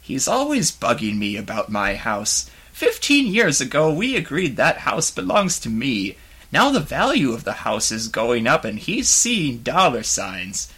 [0.01, 2.51] He's always bugging me about my house.
[2.73, 6.17] Fifteen years ago, we agreed that house belongs to me.
[6.53, 10.73] Now the value of the house is going up, and he's seeing dollar signs.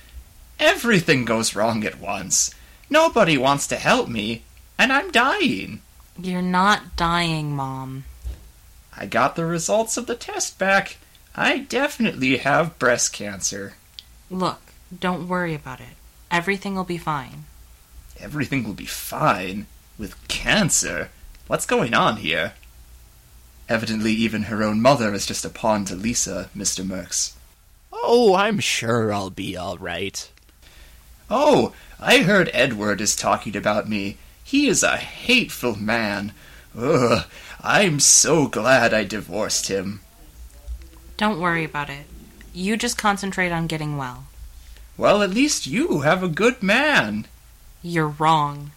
[0.59, 2.55] Everything goes wrong at once.
[2.93, 4.43] Nobody wants to help me,
[4.79, 5.81] and I'm dying.
[6.21, 8.05] You're not dying, Mom.
[8.95, 10.99] I got the results of the test back.
[11.35, 13.77] I definitely have breast cancer.
[14.31, 14.61] Look,
[15.01, 15.97] don't worry about it.
[16.31, 17.45] Everything will be fine.
[18.21, 19.69] Everything will be fine.
[19.97, 21.09] With cancer?
[21.47, 22.53] What's going on here?
[23.71, 26.85] Evidently, even her own mother is just a pawn to Lisa, Mr.
[26.85, 27.33] Murks.
[27.91, 30.31] Oh, I'm sure I'll be all right.
[31.35, 34.19] Oh, I heard Edward is talking about me.
[34.45, 36.35] He is a hateful man.
[36.77, 37.25] Ugh,
[37.63, 40.03] I'm so glad I divorced him.
[41.17, 42.05] Don't worry about it.
[42.53, 44.27] You just concentrate on getting well.
[44.99, 47.27] Well, at least you have a good man.
[47.83, 48.73] You're wrong.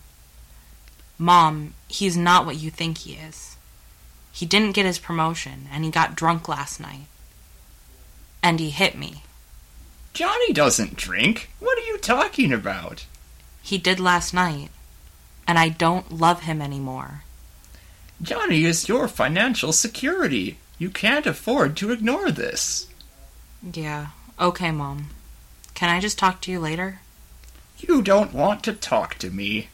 [1.17, 3.57] Mom, he's not what you think he is.
[4.31, 7.07] He didn't get his promotion, and he got drunk last night.
[8.41, 9.23] And he hit me.
[10.15, 11.49] Johnny doesn't drink.
[11.59, 13.05] What are you talking about?
[13.61, 14.69] He did last night,
[15.45, 17.23] and I don't love him anymore.
[18.21, 20.57] Johnny is your financial security.
[20.79, 22.87] You can't afford to ignore this.
[23.61, 24.07] Yeah,
[24.39, 25.07] okay, Mom.
[25.73, 27.01] Can I just talk to you later?
[27.77, 29.67] You don't want to talk to me.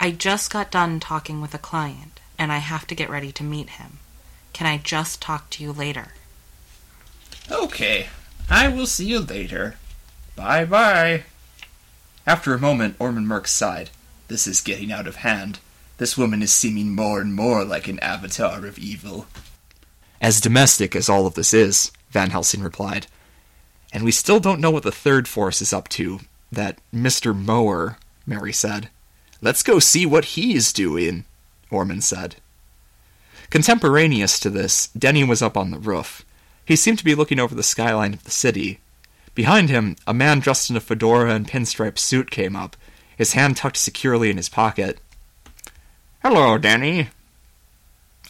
[0.00, 3.44] I just got done talking with a client, and I have to get ready to
[3.44, 3.98] meet him.
[4.52, 6.08] Can I just talk to you later?
[7.48, 8.08] Okay,
[8.48, 9.76] I will see you later.
[10.36, 11.24] Bye bye.
[12.26, 13.90] After a moment, Ormond Murks sighed.
[14.28, 15.58] This is getting out of hand.
[15.98, 19.26] This woman is seeming more and more like an avatar of evil.
[20.20, 23.06] As domestic as all of this is, Van Helsing replied.
[23.92, 26.20] And we still don't know what the third force is up to.
[26.50, 27.36] That Mr.
[27.36, 28.88] Mower, Mary said.
[29.40, 31.26] Let's go see what he's doing,
[31.70, 32.36] Ormond said.
[33.50, 36.24] Contemporaneous to this, Denny was up on the roof.
[36.64, 38.80] He seemed to be looking over the skyline of the city.
[39.34, 42.76] Behind him, a man dressed in a fedora and pinstripe suit came up,
[43.16, 44.98] his hand tucked securely in his pocket.
[46.22, 47.08] Hello, Danny.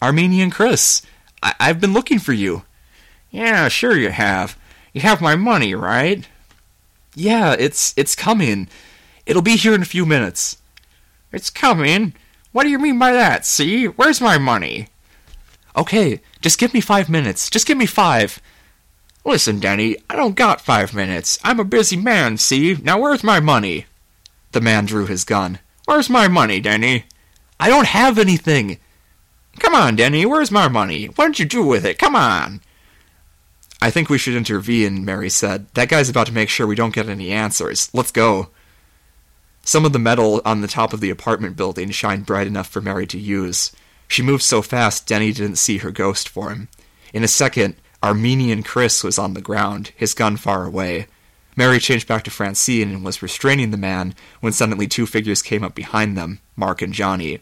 [0.02, 1.02] Armenian Chris.
[1.42, 2.64] I- I've been looking for you.
[3.30, 4.56] Yeah, sure you have.
[4.92, 6.26] You have my money, right?
[7.14, 8.68] Yeah, it's it's coming.
[9.26, 10.58] It'll be here in a few minutes.
[11.32, 12.14] It's coming?
[12.52, 13.86] What do you mean by that, see?
[13.86, 14.88] Where's my money?
[15.76, 17.50] Okay, just give me five minutes.
[17.50, 18.40] Just give me five.
[19.24, 21.38] Listen, Denny, I don't got five minutes.
[21.42, 22.74] I'm a busy man, see?
[22.74, 23.86] Now where's my money?
[24.52, 25.58] The man drew his gun.
[25.86, 27.06] Where's my money, Denny?
[27.58, 28.78] I don't have anything.
[29.58, 31.06] Come on, Denny, where's my money?
[31.06, 31.98] What did you do with it?
[31.98, 32.60] Come on.
[33.80, 35.66] I think we should intervene, Mary said.
[35.74, 37.90] That guy's about to make sure we don't get any answers.
[37.92, 38.48] Let's go.
[39.62, 42.80] Some of the metal on the top of the apartment building shined bright enough for
[42.80, 43.72] Mary to use.
[44.08, 46.68] She moved so fast Denny didn't see her ghost form.
[47.12, 51.06] In a second, Armenian Chris was on the ground, his gun far away.
[51.56, 55.62] Mary changed back to Francine and was restraining the man when suddenly two figures came
[55.62, 57.40] up behind them, Mark and Johnny.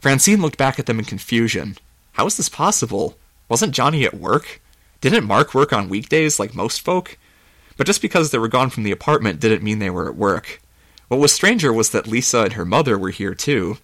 [0.00, 1.76] Francine looked back at them in confusion.
[2.12, 3.16] How was this possible?
[3.48, 4.60] Wasn't Johnny at work?
[5.00, 7.16] Didn't Mark work on weekdays like most folk?
[7.76, 10.60] But just because they were gone from the apartment didn't mean they were at work.
[11.08, 13.78] What was stranger was that Lisa and her mother were here too.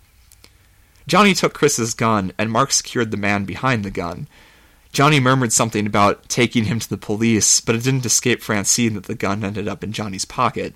[1.09, 4.29] Johnny took Chris's gun, and Mark secured the man behind the gun.
[4.93, 9.05] Johnny murmured something about taking him to the police, but it didn't escape Francine that
[9.05, 10.75] the gun ended up in Johnny's pocket.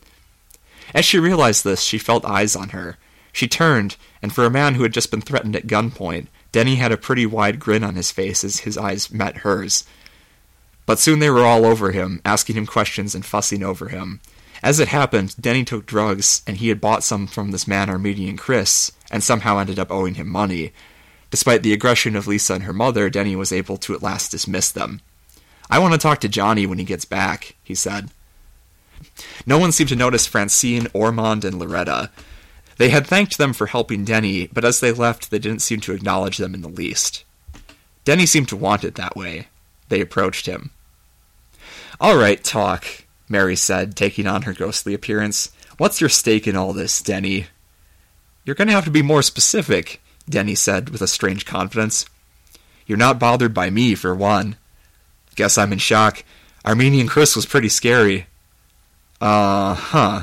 [0.95, 2.97] As she realized this, she felt eyes on her.
[3.33, 6.93] She turned, and for a man who had just been threatened at gunpoint, Denny had
[6.93, 9.85] a pretty wide grin on his face as his eyes met hers.
[10.87, 14.21] But soon they were all over him, asking him questions and fussing over him.
[14.63, 18.37] As it happened, Denny took drugs, and he had bought some from this man Armenian
[18.37, 20.73] Chris, and somehow ended up owing him money.
[21.31, 24.73] Despite the aggression of Lisa and her mother, Denny was able to at last dismiss
[24.73, 25.01] them.
[25.71, 28.11] I want to talk to Johnny when he gets back, he said.
[29.47, 32.11] No one seemed to notice Francine, Ormond, and Loretta.
[32.77, 35.93] They had thanked them for helping Denny, but as they left, they didn't seem to
[35.93, 37.25] acknowledge them in the least.
[38.05, 39.49] Denny seemed to want it that way.
[39.89, 40.71] They approached him.
[42.01, 42.87] All right, talk,
[43.29, 45.51] Mary said, taking on her ghostly appearance.
[45.79, 47.47] What's your stake in all this, Denny?
[48.45, 52.07] You're going to have to be more specific, Denny said with a strange confidence.
[52.87, 54.57] You're not bothered by me, for one.
[55.37, 56.25] Guess I'm in shock.
[56.67, 58.27] Armenian Chris was pretty scary.
[59.21, 60.23] Uh huh.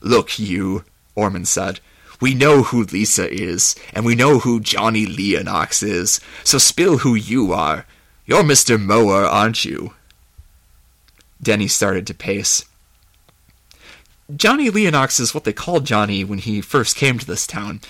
[0.00, 1.80] Look, you, Ormond said.
[2.20, 7.14] We know who Lisa is, and we know who Johnny Leonox is, so spill who
[7.14, 7.86] you are.
[8.24, 8.80] You're Mr.
[8.80, 9.94] Mower, aren't you?
[11.42, 12.64] Denny started to pace.
[14.34, 17.80] Johnny Leonox is what they called Johnny when he first came to this town.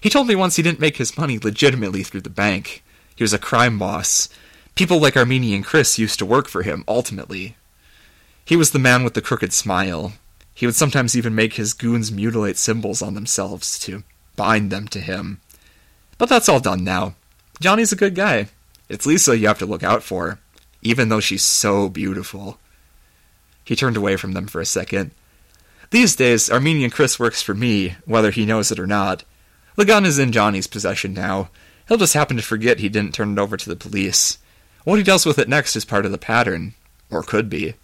[0.00, 2.82] He told me once he didn't make his money legitimately through the bank.
[3.14, 4.30] He was a crime boss.
[4.76, 7.56] People like Armenian Chris used to work for him, ultimately.
[8.46, 10.14] He was the man with the crooked smile.
[10.54, 14.04] He would sometimes even make his goons mutilate symbols on themselves to
[14.36, 15.40] bind them to him.
[16.16, 17.14] But that's all done now.
[17.60, 18.48] Johnny's a good guy.
[18.88, 20.38] It's Lisa you have to look out for,
[20.80, 22.58] even though she's so beautiful.
[23.64, 25.10] He turned away from them for a second.
[25.90, 29.24] These days, Armenian Chris works for me, whether he knows it or not.
[29.76, 31.50] The gun is in Johnny's possession now.
[31.88, 34.38] He'll just happen to forget he didn't turn it over to the police.
[34.84, 36.74] What he does with it next is part of the pattern.
[37.10, 37.74] Or could be.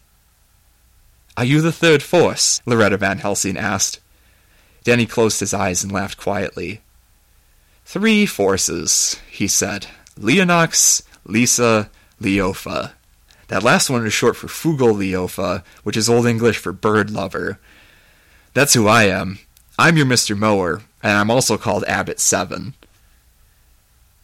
[1.37, 2.61] Are you the third force?
[2.67, 4.01] Loretta Van Helsing asked.
[4.85, 6.81] Danny closed his eyes and laughed quietly.
[7.85, 9.87] Three forces, he said.
[10.19, 11.91] Leonox, Lisa,
[12.21, 12.93] Leofa.
[13.49, 17.59] That last one is short for Fugal Leofa, which is Old English for bird lover.
[18.53, 19.39] That's who I am.
[19.79, 20.37] I'm your Mr.
[20.37, 22.75] Mower, and I'm also called Abbott Seven.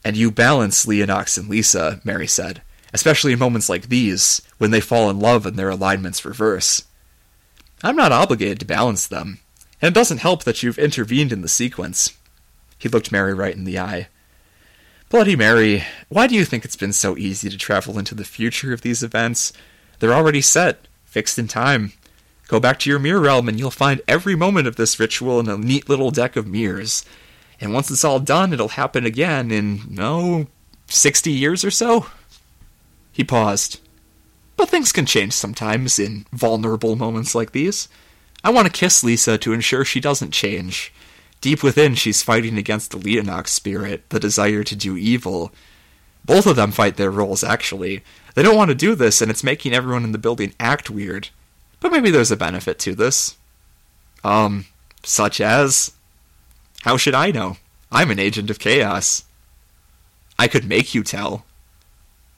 [0.04, 2.62] And you balance Leonox and Lisa, Mary said,
[2.92, 6.84] especially in moments like these, when they fall in love and their alignments reverse.
[7.84, 9.38] I'm not obligated to balance them,
[9.80, 12.16] and it doesn't help that you've intervened in the sequence.
[12.78, 14.08] He looked Mary right in the eye.
[15.08, 18.72] Bloody Mary, why do you think it's been so easy to travel into the future
[18.72, 19.52] of these events?
[20.00, 21.92] They're already set, fixed in time.
[22.48, 25.48] Go back to your mirror realm and you'll find every moment of this ritual in
[25.48, 27.04] a neat little deck of mirrors.
[27.60, 30.46] And once it's all done, it'll happen again in, no,
[30.88, 32.06] 60 years or so?
[33.12, 33.80] He paused.
[34.56, 37.88] But things can change sometimes in vulnerable moments like these.
[38.44, 40.92] I want to kiss Lisa to ensure she doesn't change.
[41.40, 45.52] Deep within, she's fighting against the Leonox spirit, the desire to do evil.
[46.24, 48.02] Both of them fight their roles, actually.
[48.34, 51.28] They don't want to do this, and it's making everyone in the building act weird.
[51.80, 53.36] But maybe there's a benefit to this.
[54.24, 54.66] Um,
[55.02, 55.92] such as?
[56.82, 57.56] How should I know?
[57.90, 59.24] I'm an agent of chaos.
[60.38, 61.44] I could make you tell.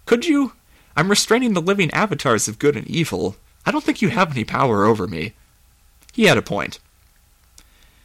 [0.07, 0.53] Could you?
[0.97, 3.37] I'm restraining the living avatars of good and evil.
[3.65, 5.35] I don't think you have any power over me.
[6.13, 6.79] He had a point.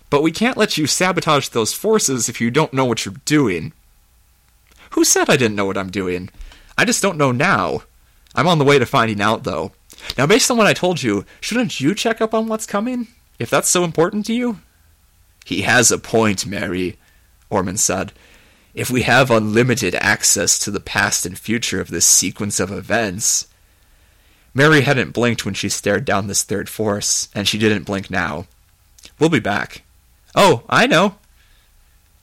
[0.10, 3.74] But we can't let you sabotage those forces if you don't know what you're doing.
[4.92, 6.30] Who said I didn't know what I'm doing?
[6.78, 7.84] I just don't know now.
[8.36, 9.72] I'm on the way to finding out, though.
[10.18, 13.08] Now, based on what I told you, shouldn't you check up on what's coming?
[13.40, 14.60] If that's so important to you?
[15.46, 16.98] He has a point, Mary,
[17.50, 18.14] Ormond said.
[18.74, 23.48] If we have unlimited access to the past and future of this sequence of events.
[24.54, 28.46] Mary hadn't blinked when she stared down this third force, and she didn't blink now.
[29.20, 29.84] We'll be back.
[30.36, 31.16] Oh, I know.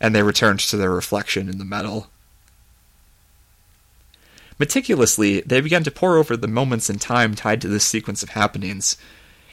[0.01, 2.10] And they returned to their reflection in the metal.
[4.61, 8.29] Meticulously, they began to pore over the moments in time tied to this sequence of
[8.29, 8.99] happenings.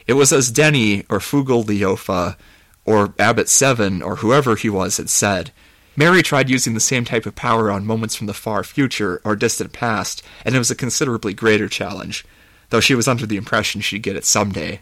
[0.06, 2.36] It was as Denny, or Fugal Leofa,
[2.84, 5.52] or Abbott Seven, or whoever he was, had said.
[5.96, 9.38] Mary tried using the same type of power on moments from the far future or
[9.38, 12.26] distant past, and it was a considerably greater challenge,
[12.70, 14.82] though she was under the impression she'd get it someday.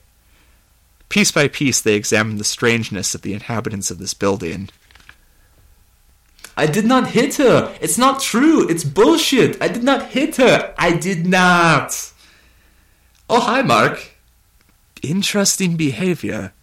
[1.08, 4.70] Piece by piece, they examined the strangeness of the inhabitants of this building.
[6.58, 7.76] I did not hit her.
[7.82, 8.68] It's not true.
[8.70, 9.62] It's bullshit.
[9.62, 10.74] I did not hit her.
[10.78, 12.14] I did not.
[13.30, 14.12] Oh, hi, Mark.
[15.02, 16.54] Interesting behavior.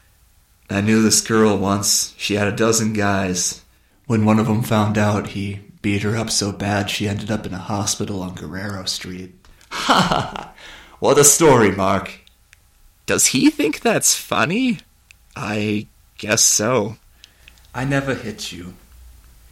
[0.71, 2.15] I knew this girl once.
[2.17, 3.63] She had a dozen guys.
[4.07, 7.45] When one of them found out, he beat her up so bad she ended up
[7.45, 9.35] in a hospital on Guerrero Street.
[9.71, 10.53] Ha ha ha!
[11.01, 12.21] What a story, Mark.
[13.07, 14.79] Does he think that's funny?
[15.35, 15.89] I
[16.19, 16.97] guess so.
[17.75, 18.75] I never hit you.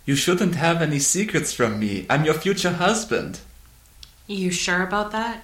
[0.05, 2.07] You shouldn't have any secrets from me.
[2.09, 3.40] I'm your future husband.
[4.26, 5.42] You sure about that?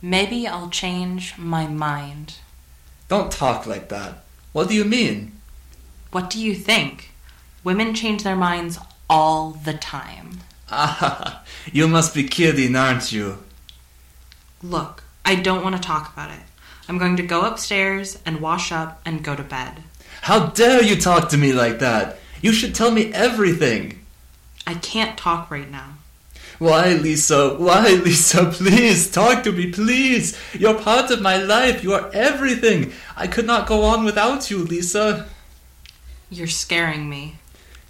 [0.00, 2.36] Maybe I'll change my mind.
[3.08, 4.24] Don't talk like that.
[4.52, 5.32] What do you mean?
[6.12, 7.10] What do you think?
[7.64, 8.78] Women change their minds
[9.10, 10.40] all the time.
[10.70, 11.42] Ah,
[11.72, 13.38] you must be kidding, aren't you?
[14.62, 16.40] Look, I don't want to talk about it.
[16.88, 19.82] I'm going to go upstairs and wash up and go to bed.
[20.22, 22.18] How dare you talk to me like that?
[22.40, 24.00] You should tell me everything.
[24.66, 25.94] I can't talk right now.
[26.58, 27.54] Why, Lisa?
[27.54, 28.46] Why, Lisa?
[28.46, 30.36] Please, talk to me, please.
[30.52, 31.84] You're part of my life.
[31.84, 32.92] You are everything.
[33.16, 35.28] I could not go on without you, Lisa.
[36.30, 37.36] You're scaring me.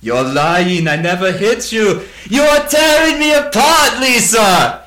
[0.00, 0.86] You're lying.
[0.86, 2.06] I never hit you.
[2.28, 4.84] You are tearing me apart, Lisa!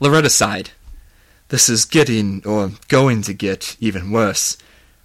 [0.00, 0.70] Loretta sighed.
[1.48, 4.58] This is getting, or going to get, even worse.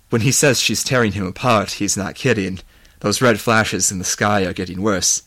[0.10, 2.60] When he says she's tearing him apart, he's not kidding.
[3.00, 5.24] Those red flashes in the sky are getting worse.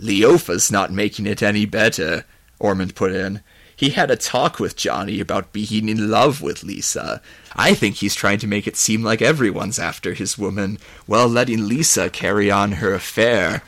[0.00, 2.24] Leofa's not making it any better,
[2.58, 3.40] Ormond put in.
[3.74, 7.20] He had a talk with Johnny about being in love with Lisa.
[7.56, 11.66] I think he's trying to make it seem like everyone's after his woman, while letting
[11.66, 13.62] Lisa carry on her affair.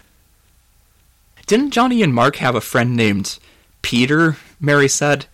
[1.46, 3.38] Didn't Johnny and Mark have a friend named
[3.82, 4.36] Peter?
[4.60, 5.26] Mary said.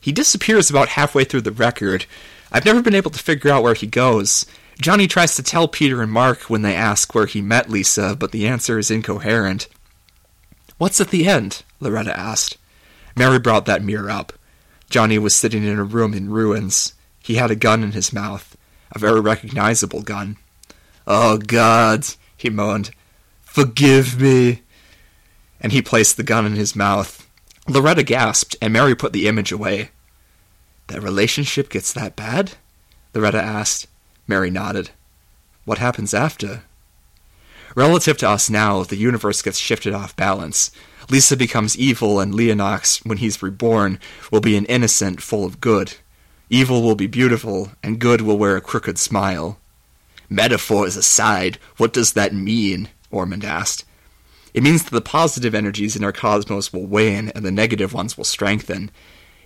[0.00, 2.06] He disappears about halfway through the record.
[2.52, 4.46] I've never been able to figure out where he goes.
[4.80, 8.32] Johnny tries to tell Peter and Mark when they ask where he met Lisa, but
[8.32, 9.68] the answer is incoherent.
[10.78, 11.62] What's at the end?
[11.80, 12.58] Loretta asked.
[13.16, 14.34] Mary brought that mirror up.
[14.90, 16.92] Johnny was sitting in a room in ruins.
[17.18, 18.56] He had a gun in his mouth,
[18.92, 20.36] a very recognizable gun.
[21.06, 22.06] Oh, God,
[22.36, 22.90] he moaned.
[23.42, 24.62] Forgive me.
[25.60, 27.26] And he placed the gun in his mouth.
[27.66, 29.90] Loretta gasped, and Mary put the image away.
[30.88, 32.52] That relationship gets that bad?
[33.14, 33.88] Loretta asked.
[34.26, 34.90] Mary nodded.
[35.64, 36.62] What happens after?
[37.74, 40.70] Relative to us now, the universe gets shifted off balance.
[41.10, 43.98] Lisa becomes evil, and Leonox, when he's reborn,
[44.32, 45.94] will be an innocent full of good.
[46.48, 49.58] Evil will be beautiful, and good will wear a crooked smile.
[50.28, 52.88] Metaphors aside, what does that mean?
[53.10, 53.84] Ormond asked.
[54.54, 58.16] It means that the positive energies in our cosmos will wane and the negative ones
[58.16, 58.90] will strengthen.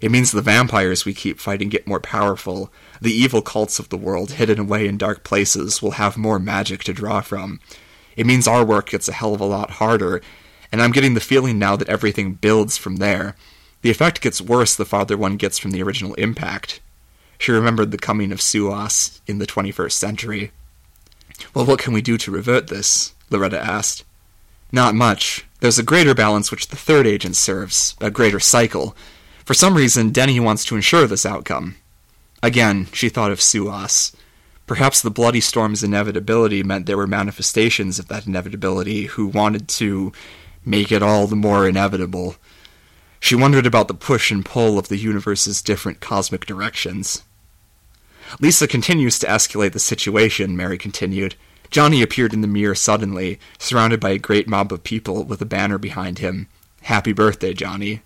[0.01, 2.73] It means the vampires we keep fighting get more powerful.
[3.03, 6.85] The evil cults of the world, hidden away in dark places, will have more magic
[6.85, 7.61] to draw from.
[8.17, 10.21] It means our work gets a hell of a lot harder,
[10.71, 13.35] and I'm getting the feeling now that everything builds from there.
[13.83, 16.81] The effect gets worse the farther one gets from the original impact.
[17.39, 20.53] She remembered the coming of Suas in the 21st century.
[21.55, 23.15] Well, what can we do to revert this?
[23.31, 24.05] Loretta asked.
[24.71, 25.47] Not much.
[25.61, 28.95] There's a greater balance which the third agent serves, a greater cycle.
[29.47, 31.77] For some reason, Denny wants to ensure this outcome.
[32.43, 34.17] Again, she thought of Suas.
[34.67, 40.13] Perhaps the Bloody Storm's inevitability meant there were manifestations of that inevitability who wanted to
[40.65, 42.37] make it all the more inevitable.
[43.19, 47.23] She wondered about the push and pull of the universe's different cosmic directions.
[48.39, 51.35] Lisa continues to escalate the situation, Mary continued.
[51.71, 55.47] Johnny appeared in the mirror suddenly, surrounded by a great mob of people with a
[55.47, 56.49] banner behind him.
[56.83, 58.03] Happy birthday, Johnny.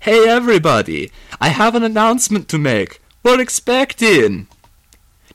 [0.00, 1.12] Hey, everybody!
[1.40, 2.99] I have an announcement to make.
[3.22, 4.46] We're expecting!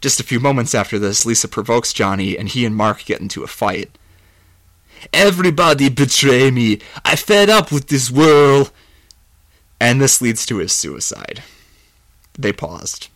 [0.02, 3.44] Just a few moments after this, Lisa provokes Johnny, and he and Mark get into
[3.44, 3.98] a fight.
[5.14, 6.80] Everybody betray me!
[7.04, 8.72] I fed up with this world!
[9.80, 11.44] And this leads to his suicide.
[12.38, 13.10] They paused.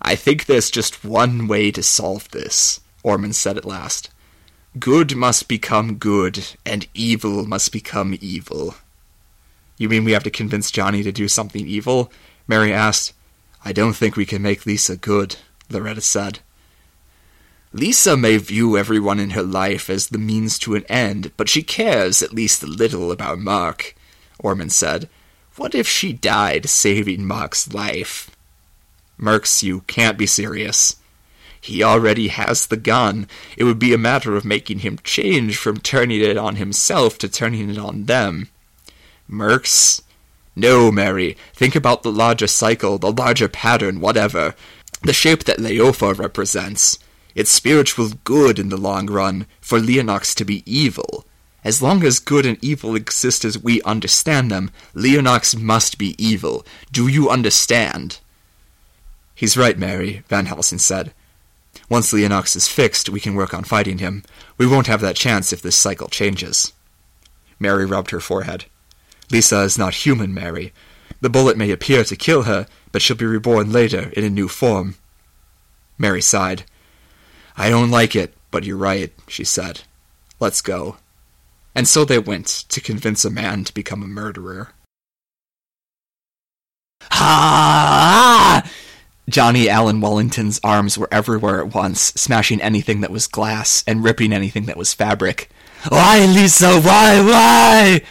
[0.00, 4.10] I think there's just one way to solve this, Ormond said at last.
[4.78, 8.76] Good must become good, and evil must become evil.
[9.78, 12.12] You mean we have to convince Johnny to do something evil?
[12.46, 13.14] Mary asked.
[13.66, 15.34] I don't think we can make Lisa good,
[15.68, 16.38] Loretta said.
[17.72, 21.64] Lisa may view everyone in her life as the means to an end, but she
[21.64, 23.96] cares at least a little about Mark,
[24.38, 25.08] Ormond said.
[25.56, 28.30] What if she died saving Mark's life?
[29.18, 30.94] Murks, you can't be serious.
[31.60, 33.26] He already has the gun.
[33.56, 37.28] It would be a matter of making him change from turning it on himself to
[37.28, 38.48] turning it on them.
[39.28, 40.02] Murks?
[40.56, 41.36] No, Mary.
[41.52, 44.54] Think about the larger cycle, the larger pattern, whatever.
[45.02, 46.98] The shape that Leofa represents.
[47.34, 51.26] It's spiritual good in the long run, for Leonox to be evil.
[51.62, 56.64] As long as good and evil exist as we understand them, Leonox must be evil.
[56.90, 58.20] Do you understand?
[59.34, 61.12] He's right, Mary, Van Helsing said.
[61.90, 64.22] Once Leonox is fixed, we can work on fighting him.
[64.56, 66.72] We won't have that chance if this cycle changes.
[67.58, 68.64] Mary rubbed her forehead.
[69.30, 70.72] Lisa is not human, Mary.
[71.20, 74.48] The bullet may appear to kill her, but she'll be reborn later in a new
[74.48, 74.96] form.
[75.98, 76.64] Mary sighed.
[77.56, 79.82] I don't like it, but you're right, she said.
[80.38, 80.98] Let's go.
[81.74, 84.70] And so they went to convince a man to become a murderer.
[87.10, 88.70] Ha!
[89.28, 94.32] Johnny Allen Wellington's arms were everywhere at once, smashing anything that was glass and ripping
[94.32, 95.50] anything that was fabric.
[95.88, 98.02] Why, Lisa, why, why?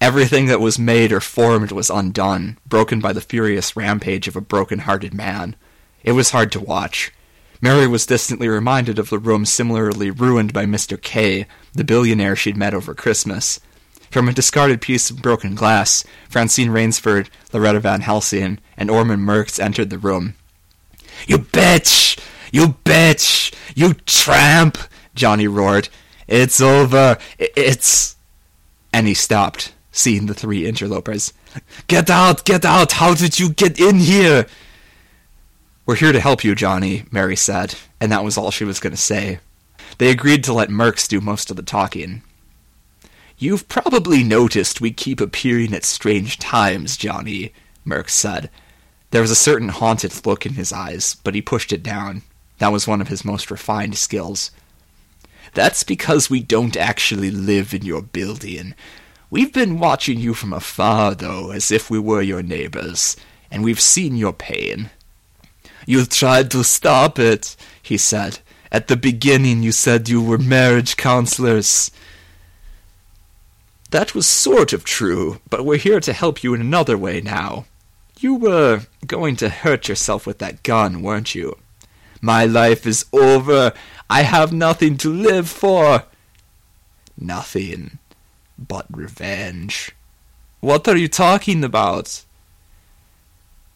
[0.00, 4.40] Everything that was made or formed was undone, broken by the furious rampage of a
[4.40, 5.56] broken-hearted man.
[6.02, 7.12] It was hard to watch.
[7.60, 11.00] Mary was distantly reminded of the room similarly ruined by Mr.
[11.00, 13.60] K, the billionaire she'd met over Christmas.
[14.10, 19.60] From a discarded piece of broken glass, Francine Rainsford, Loretta Van Helsing, and Ormond Murks
[19.60, 20.34] entered the room.
[21.26, 22.18] You bitch!
[22.50, 23.54] You bitch!
[23.74, 24.78] You tramp!
[25.14, 25.90] Johnny roared.
[26.26, 27.18] It's over.
[27.38, 28.16] It's.
[28.92, 31.32] And he stopped, seeing the three interlopers.
[31.86, 32.44] Get out!
[32.44, 32.92] Get out!
[32.92, 34.46] How did you get in here?
[35.86, 38.92] We're here to help you, Johnny, Mary said, and that was all she was going
[38.92, 39.40] to say.
[39.98, 42.22] They agreed to let Murks do most of the talking.
[43.38, 47.52] You've probably noticed we keep appearing at strange times, Johnny,
[47.86, 48.50] Murks said.
[49.10, 52.22] There was a certain haunted look in his eyes, but he pushed it down.
[52.58, 54.50] That was one of his most refined skills.
[55.54, 58.74] That's because we don't actually live in your building.
[59.32, 63.16] We've been watching you from afar, though, as if we were your neighbors,
[63.48, 64.90] and we've seen your pain.
[65.86, 68.40] You tried to stop it, he said.
[68.72, 71.92] At the beginning you said you were marriage counselors.
[73.90, 77.66] That was sort of true, but we're here to help you in another way now.
[78.18, 81.56] You were going to hurt yourself with that gun, weren't you?
[82.20, 83.72] My life is over.
[84.08, 86.04] I have nothing to live for.
[87.16, 87.99] Nothing
[88.60, 89.92] but revenge.
[90.60, 92.24] What are you talking about?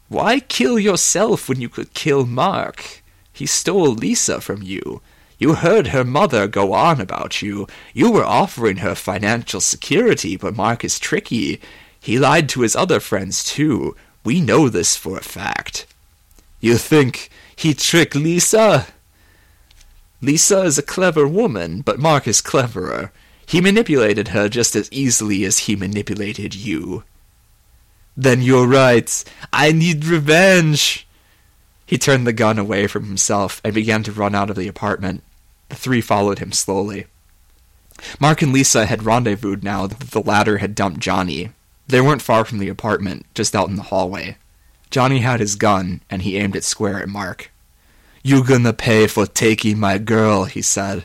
[0.08, 3.02] Why kill yourself when you could kill Mark?
[3.32, 5.00] He stole Lisa from you.
[5.38, 7.66] You heard her mother go on about you.
[7.92, 11.60] You were offering her financial security, but Mark is tricky.
[11.98, 13.96] He lied to his other friends, too.
[14.24, 15.86] We know this for a fact.
[16.60, 18.86] You think he tricked Lisa?
[20.20, 23.10] Lisa is a clever woman, but Mark is cleverer.
[23.46, 27.04] He manipulated her just as easily as he manipulated you.
[28.16, 29.24] Then you're right.
[29.52, 31.06] I need revenge.
[31.86, 35.22] He turned the gun away from himself and began to run out of the apartment.
[35.68, 37.06] The three followed him slowly.
[38.18, 41.50] Mark and Lisa had rendezvoused now that the latter had dumped Johnny.
[41.86, 44.36] They weren't far from the apartment, just out in the hallway.
[44.90, 47.50] Johnny had his gun, and he aimed it square at Mark.
[48.22, 51.04] You gonna pay for taking my girl, he said.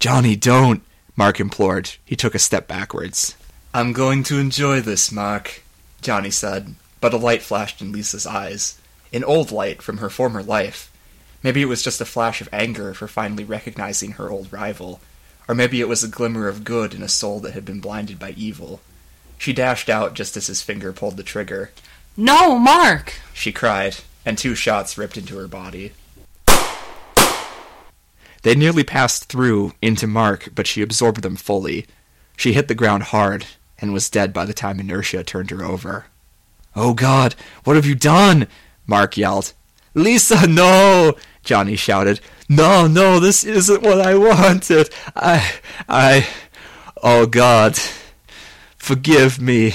[0.00, 0.82] Johnny, don't,
[1.20, 1.96] Mark implored.
[2.02, 3.36] He took a step backwards.
[3.74, 5.62] I'm going to enjoy this, Mark,
[6.00, 8.80] Johnny said, but a light flashed in Lisa's eyes.
[9.12, 10.90] An old light from her former life.
[11.42, 15.02] Maybe it was just a flash of anger for finally recognizing her old rival,
[15.46, 18.18] or maybe it was a glimmer of good in a soul that had been blinded
[18.18, 18.80] by evil.
[19.36, 21.70] She dashed out just as his finger pulled the trigger.
[22.16, 23.12] No, Mark!
[23.34, 25.92] She cried, and two shots ripped into her body.
[28.42, 31.86] They nearly passed through into Mark, but she absorbed them fully.
[32.36, 33.46] She hit the ground hard
[33.78, 36.06] and was dead by the time inertia turned her over.
[36.74, 37.34] Oh God,
[37.64, 38.46] what have you done?
[38.86, 39.52] Mark yelled.
[39.94, 41.16] Lisa, no!
[41.42, 42.20] Johnny shouted.
[42.48, 44.90] No, no, this isn't what I wanted.
[45.14, 45.52] I,
[45.88, 46.26] I,
[47.02, 47.78] oh God,
[48.76, 49.74] forgive me.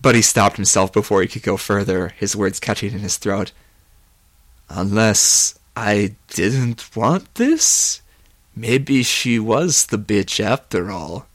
[0.00, 3.52] But he stopped himself before he could go further, his words catching in his throat.
[4.68, 8.00] Unless I didn't want this?
[8.54, 11.26] Maybe she was the bitch after all.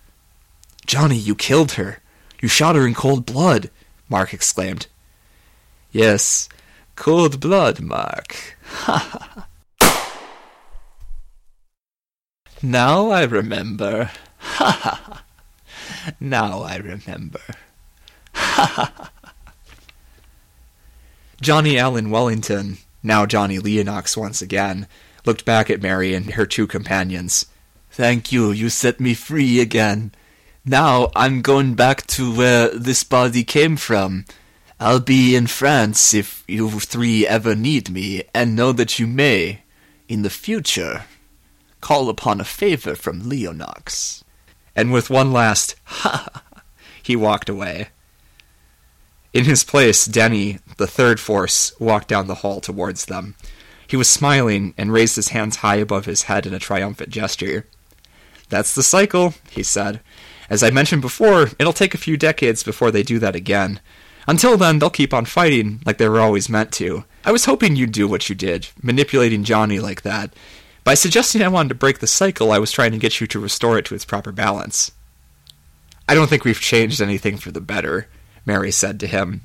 [0.87, 1.99] Johnny, you killed her.
[2.41, 3.69] You shot her in cold blood,
[4.09, 4.87] Mark exclaimed.
[5.91, 6.49] Yes,
[6.95, 8.57] cold blood, Mark.
[8.63, 9.45] Ha
[9.79, 10.17] ha.
[12.63, 14.09] Now I remember.
[14.39, 14.71] Ha
[15.05, 15.23] ha.
[16.19, 17.41] Now I remember.
[18.33, 19.11] Ha ha.
[21.41, 24.87] Johnny Allen Wellington, now Johnny Leonox once again,
[25.25, 27.45] looked back at Mary and her two companions.
[27.89, 30.13] Thank you, you set me free again.
[30.65, 34.25] Now I'm going back to where this body came from.
[34.79, 39.61] I'll be in France if you three ever need me, and know that you may,
[40.07, 41.03] in the future,
[41.81, 44.23] call upon a favor from Leonox.
[44.75, 46.43] And with one last ha,
[47.03, 47.89] he walked away.
[49.33, 53.35] In his place, Denny, the third force, walked down the hall towards them.
[53.87, 57.65] He was smiling and raised his hands high above his head in a triumphant gesture.
[58.49, 60.01] That's the cycle, he said.
[60.49, 63.79] As I mentioned before, it'll take a few decades before they do that again.
[64.27, 67.05] Until then, they'll keep on fighting like they were always meant to.
[67.23, 70.33] I was hoping you'd do what you did, manipulating Johnny like that.
[70.83, 73.39] By suggesting I wanted to break the cycle, I was trying to get you to
[73.39, 74.91] restore it to its proper balance.
[76.09, 78.07] I don't think we've changed anything for the better,
[78.45, 79.41] Mary said to him.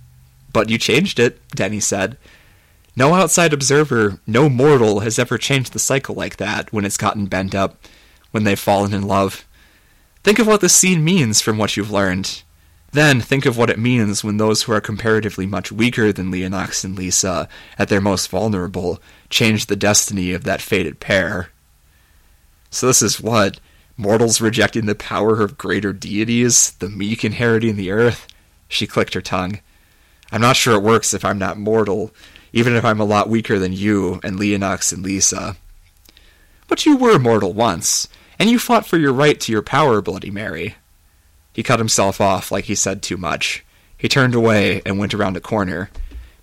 [0.53, 2.17] But you changed it, Denny said.
[2.97, 7.27] No outside observer, no mortal has ever changed the cycle like that when it's gotten
[7.27, 7.77] bent up,
[8.31, 9.47] when they've fallen in love.
[10.25, 12.43] Think of what this scene means from what you've learned.
[12.93, 16.85] Then think of what it means when those who are comparatively much weaker than Leonox
[16.85, 21.51] and Lisa, at their most vulnerable, change the destiny of that fated pair.
[22.71, 23.61] So this is what?
[23.99, 28.27] Mortals rejecting the power of greater deities, the meek inheriting the earth?
[28.69, 29.61] She clicked her tongue.
[30.33, 32.13] I'm not sure it works if I'm not mortal,
[32.53, 35.57] even if I'm a lot weaker than you and Leonox and Lisa.
[36.69, 38.09] But you were mortal once,
[38.39, 40.75] and you fought for your right to your power, Bloody Mary.
[41.53, 43.65] He cut himself off like he said too much.
[43.97, 45.91] He turned away and went around a corner.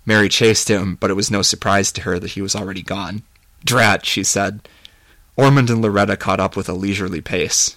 [0.06, 3.22] Mary chased him, but it was no surprise to her that he was already gone.
[3.64, 4.68] Drat, she said.
[5.36, 7.76] Ormond and Loretta caught up with a leisurely pace.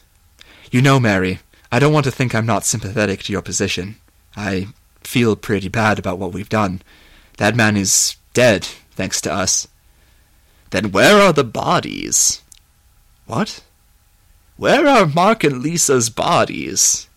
[0.71, 1.39] You know, Mary,
[1.71, 3.95] I don't want to think I'm not sympathetic to your position.
[4.37, 4.67] I
[5.01, 6.81] feel pretty bad about what we've done.
[7.37, 9.67] That man is dead, thanks to us.
[10.69, 12.43] Then where are the bodies?
[13.25, 13.63] What?
[14.55, 17.07] Where are Mark and Lisa's bodies?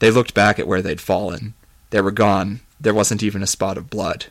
[0.00, 1.54] They looked back at where they'd fallen.
[1.90, 2.60] They were gone.
[2.80, 4.26] There wasn't even a spot of blood.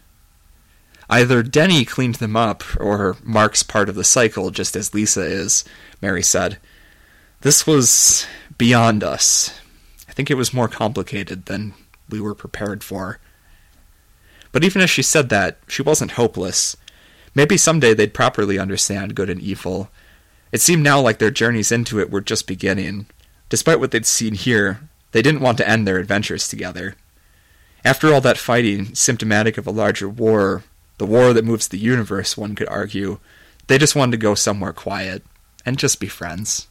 [1.10, 5.64] Either Denny cleaned them up, or Mark's part of the cycle, just as Lisa is,
[6.02, 6.58] Mary said.
[7.42, 8.28] This was
[8.58, 9.58] beyond us.
[10.10, 11.74] I think it was more complicated than
[12.10, 13.20] we were prepared for.
[14.52, 16.76] But even as she said that, she wasn't hopeless.
[17.36, 19.90] Maybe someday they'd properly understand good and evil,
[20.52, 23.08] it seemed now like their journeys into it were just beginning.
[23.50, 24.82] Despite what they'd seen here,
[25.12, 26.96] they didn't want to end their adventures together.
[27.84, 30.64] After all that fighting, symptomatic of a larger war,
[30.98, 33.20] the war that moves the universe, one could argue,
[33.68, 35.24] they just wanted to go somewhere quiet
[35.66, 36.68] and just be friends.